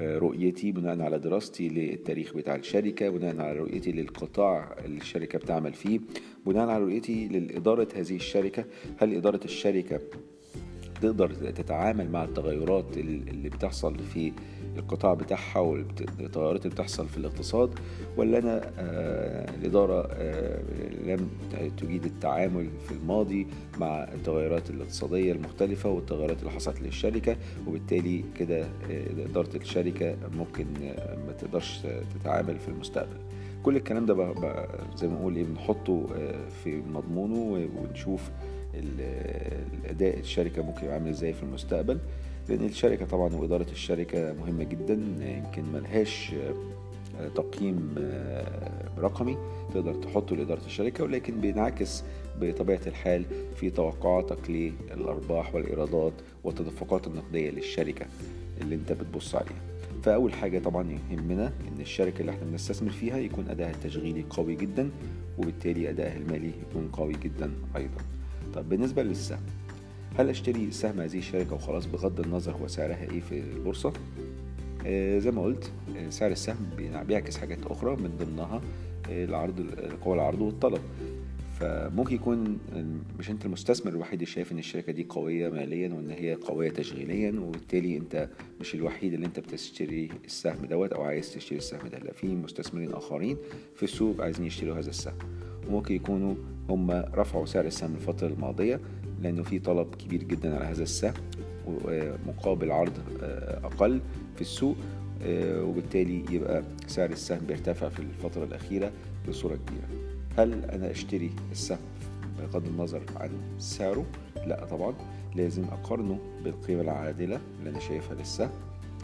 رؤيتي 0.00 0.72
بناء 0.72 1.00
على 1.00 1.18
دراستي 1.18 1.68
للتاريخ 1.68 2.34
بتاع 2.36 2.54
الشركة 2.56 3.08
بناء 3.08 3.40
على 3.40 3.58
رؤيتي 3.58 3.92
للقطاع 3.92 4.76
اللي 4.84 4.98
الشركة 4.98 5.38
بتعمل 5.38 5.72
فيه 5.72 6.00
بناء 6.46 6.68
على 6.68 6.84
رؤيتي 6.84 7.28
لإدارة 7.28 7.88
هذه 7.96 8.16
الشركة. 8.16 8.64
هل 8.98 9.14
إدارة 9.14 9.40
الشركة 9.44 10.00
تقدر 11.00 11.34
تتعامل 11.34 12.10
مع 12.10 12.24
التغيرات 12.24 12.96
اللي 12.96 13.48
بتحصل 13.48 13.98
في 13.98 14.32
القطاع 14.76 15.14
بتاعها 15.14 15.58
والتغيرات 15.58 16.60
اللي 16.66 16.74
بتحصل 16.74 17.08
في 17.08 17.16
الاقتصاد 17.16 17.70
ولا 18.16 18.38
أنا 18.38 18.70
آه 18.78 19.50
الإدارة 19.54 20.08
آه 20.12 20.60
لم 21.06 21.28
تجيد 21.76 22.04
التعامل 22.04 22.68
في 22.88 22.92
الماضي 22.92 23.46
مع 23.80 24.04
التغيرات 24.04 24.70
الاقتصادية 24.70 25.32
المختلفة 25.32 25.90
والتغيرات 25.90 26.38
اللي 26.40 26.50
حصلت 26.50 26.80
للشركة؟ 26.82 27.36
وبالتالي 27.66 28.24
كده 28.38 28.60
آه 28.64 29.24
إدارة 29.24 29.56
الشركة 29.56 30.16
ممكن 30.38 30.66
ما 31.26 31.32
تقدرش 31.38 31.80
تتعامل 32.20 32.58
في 32.58 32.68
المستقبل. 32.68 33.16
كل 33.62 33.76
الكلام 33.76 34.06
ده 34.06 34.34
زي 34.96 35.08
ما 35.08 35.14
نقول 35.14 35.36
إيه 35.36 35.44
بنحطه 35.44 36.06
في 36.64 36.76
مضمونه 36.76 37.68
ونشوف 37.76 38.30
الأداء 38.76 40.18
الشركة 40.18 40.62
ممكن 40.62 40.82
يبقى 40.82 40.94
عامل 40.94 41.10
إزاي 41.10 41.32
في 41.32 41.42
المستقبل؟ 41.42 41.98
لأن 42.48 42.64
الشركة 42.64 43.06
طبعا 43.06 43.34
وإدارة 43.34 43.66
الشركة 43.72 44.32
مهمة 44.32 44.64
جدا 44.64 44.94
يمكن 45.20 45.62
ملهاش 45.72 46.32
تقييم 47.34 47.94
رقمي 48.98 49.36
تقدر 49.74 49.94
تحطه 49.94 50.36
لإدارة 50.36 50.66
الشركة 50.66 51.04
ولكن 51.04 51.40
بينعكس 51.40 52.02
بطبيعة 52.40 52.80
الحال 52.86 53.24
في 53.56 53.70
توقعاتك 53.70 54.50
للأرباح 54.50 55.54
والإيرادات 55.54 56.12
والتدفقات 56.44 57.06
النقدية 57.06 57.50
للشركة 57.50 58.06
اللي 58.60 58.74
أنت 58.74 58.92
بتبص 58.92 59.34
عليها. 59.34 59.60
فأول 60.02 60.32
حاجة 60.32 60.58
طبعا 60.58 60.98
يهمنا 61.10 61.46
إن 61.46 61.80
الشركة 61.80 62.20
اللي 62.20 62.32
إحنا 62.32 62.44
بنستثمر 62.44 62.90
فيها 62.90 63.16
يكون 63.18 63.48
أدائها 63.48 63.70
التشغيلي 63.70 64.24
قوي 64.30 64.54
جدا 64.54 64.90
وبالتالي 65.38 65.90
أدائها 65.90 66.16
المالي 66.16 66.50
يكون 66.70 66.88
قوي 66.92 67.12
جدا 67.22 67.50
أيضا. 67.76 67.98
طب 68.56 68.68
بالنسبة 68.68 69.02
للسهم 69.02 69.40
هل 70.18 70.28
أشتري 70.28 70.70
سهم 70.70 71.00
هذه 71.00 71.18
الشركة 71.18 71.54
وخلاص 71.54 71.86
بغض 71.86 72.20
النظر 72.20 72.52
هو 72.52 72.66
سعرها 72.68 73.10
إيه 73.10 73.20
في 73.20 73.38
البورصة؟ 73.40 73.92
آه 74.86 75.18
زي 75.18 75.30
ما 75.30 75.42
قلت 75.42 75.70
آه 75.96 76.10
سعر 76.10 76.30
السهم 76.30 76.56
بيعكس 77.06 77.36
حاجات 77.36 77.58
أخرى 77.66 77.96
من 77.96 78.16
ضمنها 78.18 78.60
آه 79.10 79.24
العرض 79.24 79.60
قوى 80.04 80.14
العرض 80.14 80.40
والطلب. 80.40 80.80
فممكن 81.60 82.14
يكون 82.14 82.58
مش 83.18 83.30
أنت 83.30 83.46
المستثمر 83.46 83.92
الوحيد 83.92 84.12
اللي 84.12 84.26
شايف 84.26 84.52
إن 84.52 84.58
الشركة 84.58 84.92
دي 84.92 85.06
قوية 85.08 85.48
ماليا 85.48 85.94
وإن 85.94 86.10
هي 86.10 86.34
قوية 86.34 86.70
تشغيليا 86.70 87.40
وبالتالي 87.40 87.96
أنت 87.96 88.28
مش 88.60 88.74
الوحيد 88.74 89.12
اللي 89.12 89.26
أنت 89.26 89.40
بتشتري 89.40 90.08
السهم 90.24 90.66
دوت 90.66 90.92
أو 90.92 91.02
عايز 91.02 91.34
تشتري 91.34 91.58
السهم 91.58 91.88
ده. 91.88 91.98
لا 91.98 92.12
في 92.12 92.26
مستثمرين 92.26 92.92
آخرين 92.92 93.36
في 93.74 93.82
السوق 93.82 94.20
عايزين 94.20 94.46
يشتروا 94.46 94.78
هذا 94.78 94.90
السهم. 94.90 95.18
وممكن 95.68 95.94
يكونوا 95.94 96.34
هم 96.70 96.90
رفعوا 96.90 97.46
سعر 97.46 97.64
السهم 97.64 97.94
الفترة 97.94 98.26
الماضية 98.26 98.80
لأنه 99.22 99.42
في 99.42 99.58
طلب 99.58 99.94
كبير 99.94 100.22
جدا 100.22 100.56
على 100.56 100.64
هذا 100.64 100.82
السهم 100.82 101.14
مقابل 102.26 102.70
عرض 102.72 102.92
أقل 103.64 104.00
في 104.34 104.40
السوق 104.40 104.76
وبالتالي 105.42 106.24
يبقى 106.30 106.62
سعر 106.86 107.10
السهم 107.10 107.38
بيرتفع 107.48 107.88
في 107.88 107.98
الفترة 107.98 108.44
الأخيرة 108.44 108.92
بصورة 109.28 109.54
كبيرة. 109.66 110.06
هل 110.38 110.64
أنا 110.64 110.90
أشتري 110.90 111.30
السهم 111.52 111.78
بغض 112.38 112.66
النظر 112.66 113.02
عن 113.16 113.30
سعره؟ 113.58 114.04
لا 114.46 114.64
طبعا. 114.64 114.94
لازم 115.36 115.64
أقارنه 115.64 116.18
بالقيمة 116.44 116.80
العادلة 116.80 117.40
اللي 117.58 117.70
أنا 117.70 117.80
شايفها 117.80 118.14
للسهم 118.14 118.50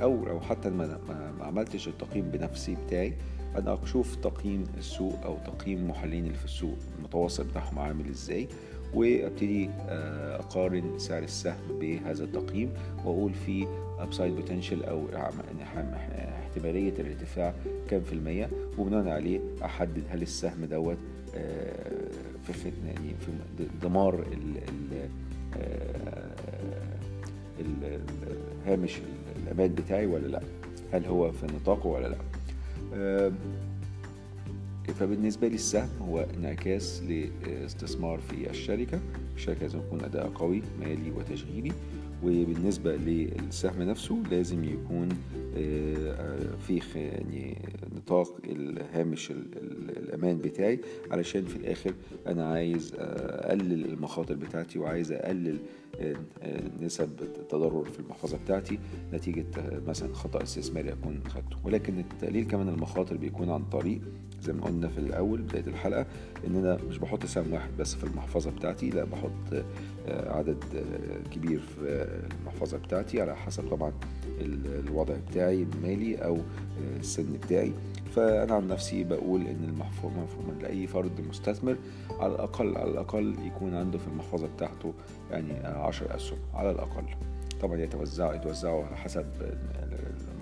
أو 0.02 0.24
لو 0.26 0.40
حتى 0.40 0.70
ما 0.70 0.98
عملتش 1.40 1.88
التقييم 1.88 2.30
بنفسي 2.30 2.76
بتاعي 2.86 3.14
أنا 3.58 3.78
أشوف 3.82 4.16
تقييم 4.16 4.64
السوق 4.78 5.18
أو 5.24 5.36
تقييم 5.46 5.78
المحللين 5.78 6.24
اللي 6.24 6.38
في 6.38 6.44
السوق 6.44 6.76
المتوسط 6.98 7.44
بتاعهم 7.46 7.78
عامل 7.78 8.08
إزاي؟ 8.08 8.48
وأبتدي 8.94 9.70
أقارن 9.88 10.98
سعر 10.98 11.22
السهم 11.22 11.78
بهذا 11.80 12.24
التقييم 12.24 12.72
وأقول 13.04 13.32
في 13.34 13.66
upside 13.98 14.36
potential 14.36 14.84
أو 14.84 15.06
احتمالية 16.42 16.94
الارتفاع 16.98 17.54
كام 17.88 18.00
في 18.00 18.12
المية؟ 18.12 18.50
وبناء 18.78 19.08
عليه 19.08 19.40
أحدد 19.64 20.02
هل 20.10 20.22
السهم 20.22 20.64
دوت 20.64 20.98
في 22.42 22.72
يعني 22.86 23.14
في 23.20 23.32
مضمار 23.82 24.14
ال 24.14 24.56
ال 27.60 28.00
هامش 28.66 28.98
الامان 29.42 29.74
بتاعي 29.74 30.06
ولا 30.06 30.26
لأ؟ 30.26 30.40
هل 30.92 31.06
هو 31.06 31.32
في 31.32 31.46
نطاقه 31.46 31.86
ولا 31.86 32.08
لأ؟ 32.08 32.31
فبالنسبه 34.94 35.48
لي 35.48 35.54
السهم 35.54 35.88
هو 36.00 36.26
انعكاس 36.38 37.02
لاستثمار 37.02 38.18
في 38.18 38.50
الشركة 38.50 39.00
الشركة 39.36 39.60
لازم 39.60 39.78
يكون 39.78 40.00
أداء 40.04 40.28
قوي 40.28 40.62
مالي 40.80 41.10
وتشغيلي. 41.10 41.72
وبالنسبة 42.24 42.96
للسهم 42.96 43.82
نفسه 43.82 44.22
لازم 44.30 44.64
يكون 44.64 45.08
في 46.66 46.80
يعني 46.94 47.58
نطاق 47.96 48.36
الهامش 48.44 49.30
الأمان 49.30 50.38
بتاعي. 50.38 50.80
علشان 51.10 51.44
في 51.44 51.56
الآخر 51.56 51.94
أنا 52.26 52.48
عايز 52.48 52.94
أقلل 52.98 53.84
المخاطر 53.84 54.34
بتاعتي 54.34 54.78
وعايز 54.78 55.12
أقلل 55.12 55.58
نسب 56.80 57.22
التضرر 57.22 57.84
في 57.84 58.00
المحفظة 58.00 58.38
بتاعتي 58.38 58.78
نتيجة 59.12 59.46
مثلا 59.86 60.14
خطأ 60.14 60.42
استثماري 60.42 60.92
أكون 60.92 61.20
خدته. 61.28 61.56
ولكن 61.64 61.98
التقليل 61.98 62.44
كمان 62.44 62.68
المخاطر 62.68 63.16
بيكون 63.16 63.50
عن 63.50 63.64
طريق 63.64 64.00
زي 64.42 64.52
ما 64.52 64.64
قلنا 64.64 64.88
في 64.88 64.98
الأول 64.98 65.42
بداية 65.42 65.66
الحلقة 65.66 66.06
إن 66.46 66.56
أنا 66.56 66.78
مش 66.88 66.98
بحط 66.98 67.26
سهم 67.26 67.52
واحد 67.52 67.70
بس 67.78 67.94
في 67.94 68.04
المحفظة 68.04 68.50
بتاعتي 68.50 68.90
لا 68.90 69.04
بحط 69.04 69.64
عدد 70.08 70.64
كبير 71.30 71.60
في 71.60 72.06
المحفظة 72.40 72.78
بتاعتي 72.78 73.20
على 73.22 73.36
حسب 73.36 73.68
طبعا 73.70 73.92
الوضع 74.40 75.14
بتاعي 75.30 75.62
المالي 75.62 76.16
أو 76.16 76.38
السن 77.00 77.32
بتاعي. 77.32 77.72
فأنا 78.16 78.54
عن 78.54 78.68
نفسي 78.68 79.04
بقول 79.04 79.40
إن 79.40 79.64
المفروض 79.64 80.62
لأي 80.62 80.86
فرد 80.86 81.20
مستثمر 81.28 81.76
على 82.20 82.32
الأقل 82.34 82.76
على 82.76 82.90
الأقل 82.90 83.34
يكون 83.46 83.74
عنده 83.74 83.98
في 83.98 84.06
المحفظة 84.06 84.46
بتاعته 84.46 84.94
يعني 85.30 85.52
عشر 85.66 86.16
أسهم 86.16 86.38
على 86.54 86.70
الأقل. 86.70 87.04
طبعا 87.62 87.76
يتوزعوا 87.76 88.34
يتوزعوا 88.34 88.84
على 88.84 88.96
حسب 88.96 89.26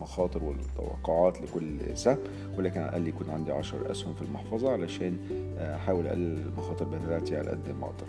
المخاطر 0.01 0.45
والتوقعات 0.45 1.41
لكل 1.43 1.79
سهم 1.95 2.19
ولكن 2.59 2.81
على 2.81 2.89
الأقل 2.89 3.09
يكون 3.09 3.31
عندي 3.31 3.53
عشر 3.53 3.91
أسهم 3.91 4.15
في 4.15 4.23
المحفظة 4.23 4.73
علشان 4.73 5.17
أحاول 5.59 6.07
أقلل 6.07 6.39
المخاطر 6.47 6.85
بتاعتي 6.85 7.37
على 7.37 7.51
قد 7.51 7.69
ما 7.81 7.87
أقدر. 7.87 8.07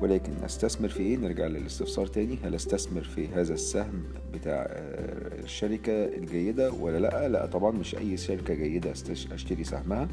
ولكن 0.00 0.32
أستثمر 0.44 0.88
في 0.88 1.02
إيه؟ 1.02 1.16
نرجع 1.16 1.46
للاستفسار 1.46 2.06
تاني. 2.06 2.38
هل 2.44 2.54
أستثمر 2.54 3.02
في 3.02 3.28
هذا 3.28 3.54
السهم 3.54 4.04
بتاع 4.34 4.66
آه، 4.70 5.40
الشركة 5.44 6.04
الجيدة 6.04 6.72
ولا 6.72 6.98
لأ؟ 6.98 7.28
لأ 7.28 7.46
طبعا 7.46 7.70
مش 7.70 7.94
أي 7.94 8.16
شركة 8.16 8.54
جيدة 8.54 8.92
أشتري 9.32 9.64
سهمها 9.64 10.08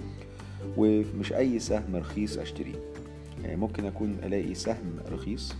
ومش 0.77 1.33
أي 1.33 1.59
سهم 1.59 1.95
رخيص 1.95 2.37
أشتريه. 2.37 2.79
يعني 3.43 3.55
ممكن 3.55 3.85
أكون 3.85 4.17
ألاقي 4.23 4.53
سهم 4.53 4.99
رخيص 5.11 5.55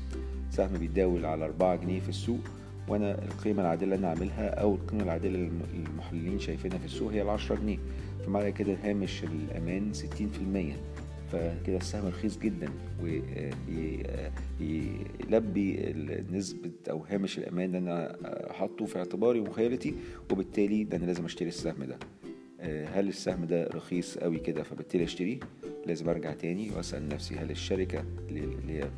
سهم 0.52 0.74
بيتداول 0.74 1.26
على 1.26 1.46
4 1.46 1.76
جنيه 1.76 2.00
في 2.00 2.10
السوق 2.10 2.40
وأنا 2.88 3.24
القيمة 3.26 3.62
العادله 3.62 3.84
اللي 3.84 3.96
أنا 3.96 4.10
عاملها 4.10 4.50
أو 4.50 4.76
القيمة 4.76 5.04
العادله 5.04 5.36
اللي 5.36 5.52
المحللين 5.88 6.40
شايفينها 6.40 6.78
في 6.78 6.86
السوق 6.86 7.12
هي 7.12 7.22
ال 7.22 7.30
10 7.30 7.56
جنيه. 7.56 7.78
فمعنى 8.26 8.52
كده 8.52 8.78
هامش 8.84 9.24
الأمان 9.24 9.92
60% 9.94 10.02
فكده 11.32 11.78
السهم 11.78 12.08
رخيص 12.08 12.38
جدا 12.38 12.70
ويلبي 14.60 15.94
نسبة 16.32 16.72
أو 16.90 17.04
هامش 17.10 17.38
الأمان 17.38 17.66
اللي 17.66 17.78
أنا 17.78 18.16
حاطه 18.54 18.86
في 18.86 19.00
اعتباري 19.00 19.40
ومخيلتي 19.40 19.96
وبالتالي 20.32 20.84
ده 20.84 20.98
أنا 20.98 21.06
لازم 21.06 21.26
أشتري 21.26 21.48
السهم 21.50 21.84
ده. 21.84 21.98
هل 22.86 23.08
السهم 23.08 23.46
ده 23.46 23.68
رخيص 23.76 24.18
قوي 24.18 24.40
كده 24.40 24.64
فبالتالي 24.64 25.04
أشتريه؟ 25.04 25.40
لازم 25.86 26.10
أرجع 26.10 26.34
تاني 26.34 26.72
وأسأل 26.76 27.08
نفسي 27.08 27.36
هل 27.36 27.52
الشركة 27.52 28.04
اللي 28.30 28.80
هي 28.80 28.90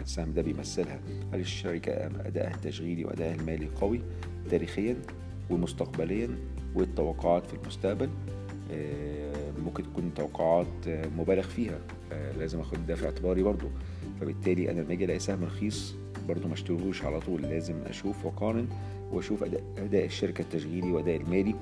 السهم 0.00 0.32
ده 0.32 0.42
بيمثلها 0.42 1.00
هل 1.32 1.40
الشركة 1.40 1.92
ادائها 2.26 2.54
التشغيلي 2.54 3.04
وادائها 3.04 3.34
المالي 3.34 3.68
قوي 3.80 4.00
تاريخيا 4.50 4.96
ومستقبليا 5.50 6.28
والتوقعات 6.74 7.46
في 7.46 7.54
المستقبل؟ 7.54 8.08
آه، 8.72 9.52
ممكن 9.64 9.82
تكون 9.82 10.14
توقعات 10.14 10.88
مبالغ 11.18 11.42
فيها. 11.42 11.78
آه، 12.12 12.32
لازم 12.32 12.60
أخد 12.60 12.86
ده 12.86 12.94
في 12.94 13.04
اعتباري 13.04 13.42
برضو. 13.42 13.66
فبالتالي 14.20 14.70
أنا 14.70 14.80
لما 14.80 14.92
أجي 14.92 15.04
ألاقي 15.04 15.18
سهم 15.18 15.44
رخيص 15.44 15.94
برضو 16.28 16.48
ما 16.48 16.54
أشتريهوش 16.54 17.04
على 17.04 17.20
طول 17.20 17.42
لازم 17.42 17.74
أشوف 17.86 18.24
وأقارن 18.24 18.68
وأشوف 19.12 19.42
أداء, 19.78 20.04
الشركة 20.04 20.42
التشغيلي 20.42 20.92
وأداء 20.92 21.16
المالي 21.16 21.54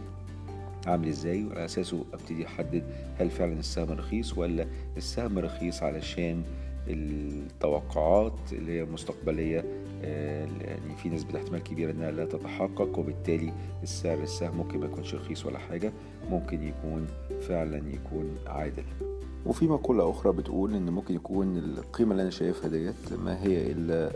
عامل 0.86 1.08
إزاي؟ 1.08 1.44
وعلى 1.44 1.64
أساسه 1.64 2.04
أبتدي 2.12 2.46
أحدد 2.46 2.82
هل 3.18 3.30
فعلا 3.30 3.58
السهم 3.58 3.90
رخيص 3.90 4.38
ولا 4.38 4.66
السهم 4.96 5.38
رخيص 5.38 5.82
علشان 5.82 6.42
التوقعات 6.88 8.38
اللي 8.52 8.80
هي 8.80 8.84
مستقبلية 8.84 9.64
آه، 10.04 10.48
يعني 10.60 10.96
في 11.02 11.08
نسبة 11.08 11.38
احتمال 11.38 11.62
كبير 11.62 11.90
إنها 11.90 12.10
لا 12.10 12.24
تتحقق 12.24 12.98
وبالتالي 12.98 13.52
السعر 13.82 14.22
السهم 14.22 14.56
ممكن 14.56 14.78
ما 14.78 14.86
يكونش 14.86 15.14
رخيص 15.14 15.46
ولا 15.46 15.58
حاجة 15.58 15.92
ممكن 16.30 16.62
يكون 16.62 17.06
فعلا 17.40 17.76
يكون 17.76 18.36
عادل. 18.46 18.84
وفي 19.46 19.66
مقولة 19.66 20.10
أخرى 20.10 20.32
بتقول 20.32 20.74
إن 20.74 20.90
ممكن 20.90 21.14
يكون 21.14 21.56
القيمة 21.56 22.10
اللي 22.12 22.22
أنا 22.22 22.30
شايفها 22.30 22.68
ديت 22.68 23.12
ما 23.24 23.42
هي 23.42 23.72
إلا 23.72 24.10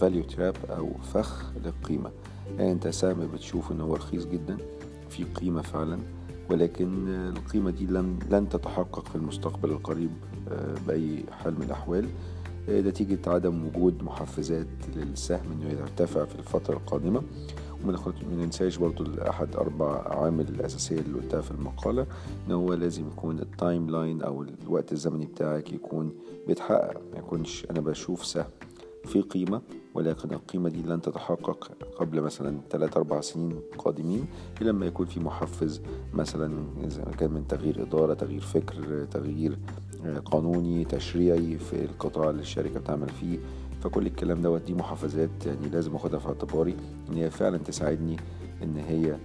فاليو 0.00 0.22
تراب 0.22 0.56
أو 0.70 0.90
فخ 1.14 1.52
للقيمة. 1.64 2.10
يعني 2.58 2.72
أنت 2.72 2.88
سهم 2.88 3.26
بتشوف 3.26 3.72
إن 3.72 3.80
هو 3.80 3.94
رخيص 3.94 4.26
جدا؟ 4.26 4.56
في 5.12 5.24
قيمة 5.24 5.62
فعلا 5.62 5.98
ولكن 6.50 7.08
القيمة 7.08 7.70
دي 7.70 7.86
لن, 7.86 8.18
لن 8.30 8.48
تتحقق 8.48 9.08
في 9.08 9.16
المستقبل 9.16 9.70
القريب 9.70 10.10
آه، 10.48 10.74
بأي 10.86 11.24
حال 11.30 11.54
من 11.54 11.62
الأحوال. 11.62 12.08
آه، 12.68 12.80
نتيجة 12.80 13.18
عدم 13.30 13.66
وجود 13.66 14.02
محفزات 14.02 14.66
للسهم 14.96 15.52
إنه 15.52 15.70
يرتفع 15.70 16.24
في 16.24 16.34
الفترة 16.34 16.74
القادمة. 16.74 17.22
وما 17.84 17.98
ننساش 18.32 18.76
برضو 18.76 19.04
أحد 19.28 19.56
أربع 19.56 20.02
عوامل 20.06 20.48
الأساسية 20.48 20.98
اللي 21.00 21.18
قلتها 21.18 21.40
في 21.40 21.50
المقالة 21.50 22.06
إن 22.46 22.52
هو 22.52 22.74
لازم 22.74 23.06
يكون 23.08 23.38
ال 23.38 23.90
timeline 23.90 24.22
أو 24.22 24.42
الوقت 24.42 24.92
الزمني 24.92 25.26
بتاعك 25.26 25.72
يكون 25.72 26.12
بيتحقق 26.46 27.00
ما 27.12 27.18
يكونش 27.18 27.66
أنا 27.70 27.80
بشوف 27.80 28.26
سهم. 28.26 28.44
في 29.04 29.20
قيمة 29.20 29.62
ولكن 29.94 30.32
القيمة 30.32 30.68
دي 30.68 30.82
لن 30.82 31.00
تتحقق 31.02 31.70
قبل 31.96 32.20
مثلا 32.20 32.60
3 32.70 32.96
أربع 32.98 33.20
سنين 33.20 33.60
قادمين 33.78 34.26
إلا 34.60 34.70
لما 34.70 34.86
يكون 34.86 35.06
في 35.06 35.20
محفز 35.20 35.82
مثلا 36.14 36.64
إذا 36.84 37.04
كان 37.04 37.30
من 37.30 37.46
تغيير 37.48 37.82
إدارة 37.82 38.14
تغيير 38.14 38.40
فكر 38.40 39.04
تغيير 39.10 39.58
آه، 40.04 40.18
قانوني 40.18 40.84
تشريعي 40.84 41.58
في 41.58 41.84
القطاع 41.84 42.30
اللي 42.30 42.42
الشركة 42.42 42.80
بتعمل 42.80 43.08
فيه. 43.08 43.38
فكل 43.82 44.06
الكلام 44.06 44.40
دوت 44.40 44.62
دي 44.62 44.74
محفزات 44.74 45.46
يعني 45.46 45.68
لازم 45.68 45.94
أخدها 45.94 46.18
في 46.20 46.26
اعتباري 46.28 46.76
إن 47.10 47.14
هي 47.16 47.30
فعلا 47.30 47.58
تساعدني 47.58 48.16
إن 48.62 48.76
هي 48.76 49.16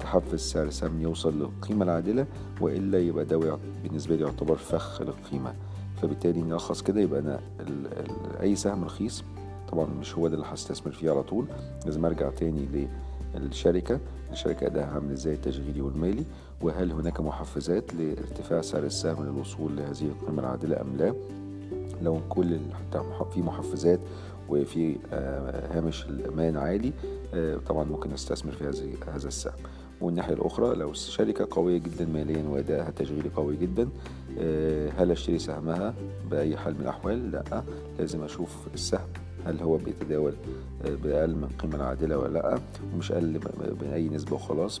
تحفز 0.00 0.40
سعر 0.40 0.66
السهم 0.66 1.02
يوصل 1.02 1.38
للقيمة 1.38 1.84
العادلة 1.84 2.26
وإلا 2.60 2.98
يبقى 2.98 3.24
ده 3.24 3.58
بالنسبة 3.82 4.16
لي 4.16 4.22
يعتبر 4.22 4.56
فخ 4.56 5.02
للقيمة. 5.02 5.54
فبالتالي 6.04 6.42
نلخص 6.42 6.82
كده 6.82 7.00
يبقى 7.00 7.20
أنا 7.20 7.40
ال 7.60 7.86
ال 7.86 8.40
أي 8.40 8.56
سهم 8.56 8.84
رخيص 8.84 9.24
طبعا 9.72 9.86
مش 10.00 10.14
هو 10.14 10.28
ده 10.28 10.34
اللي 10.34 10.46
هستثمر 10.48 10.92
فيه 10.92 11.10
على 11.10 11.22
طول 11.22 11.46
لازم 11.84 12.04
أرجع 12.04 12.30
تاني 12.30 12.88
للشركة. 13.34 14.00
الشركة 14.32 14.66
أداها 14.66 14.86
عامل 14.86 15.12
إزاي؟ 15.12 15.34
التشغيلي 15.34 15.80
والمالي. 15.80 16.24
وهل 16.62 16.92
هناك 16.92 17.20
محفزات 17.20 17.94
لارتفاع 17.94 18.60
سعر 18.60 18.84
السهم 18.84 19.24
للوصول 19.24 19.76
لهذه 19.76 20.02
القيمة 20.02 20.40
العادلة 20.42 20.80
أم 20.80 20.96
لا؟ 20.96 21.14
لو 22.02 22.20
كل 22.28 22.58
في 23.34 23.42
محفزات 23.42 24.00
وفي 24.48 24.96
آه، 25.12 25.78
هامش 25.78 26.04
الأمان 26.04 26.56
عالي 26.56 26.92
آه، 27.34 27.56
طبعا 27.56 27.84
ممكن 27.84 28.12
أستثمر 28.12 28.52
في 28.52 28.64
هذا 29.14 29.28
السهم. 29.28 29.54
والناحية 30.00 30.34
الأخرى 30.34 30.74
لو 30.74 30.90
الشركة 30.90 31.48
قوية 31.50 31.78
جدا 31.78 32.06
ماليا 32.06 32.44
وأدائها 32.48 32.88
التشغيلي 32.88 33.28
قوي 33.28 33.56
جدا 33.56 33.88
هل 34.98 35.10
أشتري 35.10 35.38
سهمها 35.38 35.94
بأي 36.30 36.56
حال 36.56 36.74
من 36.74 36.80
الأحوال؟ 36.80 37.30
لأ. 37.30 37.62
لازم 37.98 38.22
أشوف 38.24 38.50
السهم 38.74 39.08
هل 39.46 39.60
هو 39.60 39.76
بيتداول 39.76 40.32
آه، 40.86 40.94
بأقل 40.94 41.34
من 41.34 41.44
القيمة 41.44 41.74
العادلة 41.76 42.18
ولا 42.18 42.32
لأ 42.38 42.58
ومش 42.94 43.12
أقل 43.12 43.40
بأي 43.80 44.08
نسبة 44.08 44.34
وخلاص. 44.34 44.80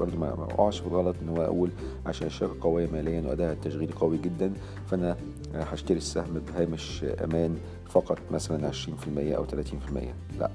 برضه 0.00 0.16
ما 0.18 0.28
أقعش 0.28 0.78
في 0.80 0.88
غلط 0.88 1.16
إن 1.22 1.28
هو 1.28 1.44
أقول 1.44 1.70
عشان 2.06 2.26
الشركة 2.26 2.54
قوية 2.60 2.88
ماليا 2.90 3.22
وأدائها 3.28 3.52
التشغيلي 3.52 3.92
قوي 3.92 4.18
جدا 4.18 4.52
فأنا 4.86 5.16
هشتري 5.54 5.98
السهم 5.98 6.40
بهامش 6.48 7.04
أمان 7.24 7.56
فقط 7.88 8.18
مثلا 8.30 8.68
20% 8.72 9.36
أو 9.36 9.46
30% 9.46 10.14
لأ. 10.40 10.50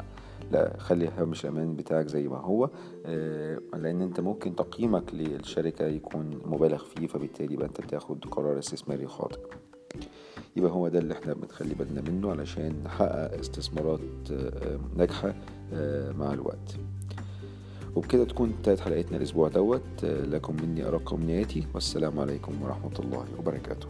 لا 0.53 0.75
خلي 0.79 1.07
هامش 1.07 1.45
الأمان 1.45 1.75
بتاعك 1.75 2.07
زي 2.07 2.27
ما 2.27 2.37
هو 2.37 2.69
آه، 3.05 3.59
لأن 3.73 4.01
أنت 4.01 4.19
ممكن 4.19 4.55
تقييمك 4.55 5.13
للشركة 5.13 5.85
يكون 5.85 6.41
مبالغ 6.45 6.83
فيه 6.85 7.07
فبالتالي 7.07 7.53
يبقى 7.53 7.67
أنت 7.67 7.81
بتاخد 7.81 8.25
قرار 8.25 8.59
استثماري 8.59 9.07
خاطئ. 9.07 9.39
يبقى 10.55 10.71
هو 10.71 10.87
ده 10.87 10.99
اللي 10.99 11.13
إحنا 11.13 11.33
بنخلي 11.33 11.75
بالنا 11.75 12.01
منه 12.01 12.31
علشان 12.31 12.83
نحقق 12.85 13.39
استثمارات 13.39 13.99
آه، 14.31 14.79
ناجحة 14.95 15.35
آه، 15.73 16.11
مع 16.11 16.33
الوقت. 16.33 16.75
وبكده 17.95 18.23
تكون 18.25 18.49
انتهت 18.57 18.79
حلقتنا 18.79 19.17
الأسبوع 19.17 19.47
دوت. 19.47 20.03
لكم 20.03 20.55
مني 20.63 20.87
ارق 20.87 21.13
امنياتي 21.13 21.67
والسلام 21.73 22.19
عليكم 22.19 22.61
ورحمة 22.63 22.99
الله 22.99 23.25
وبركاته. 23.39 23.87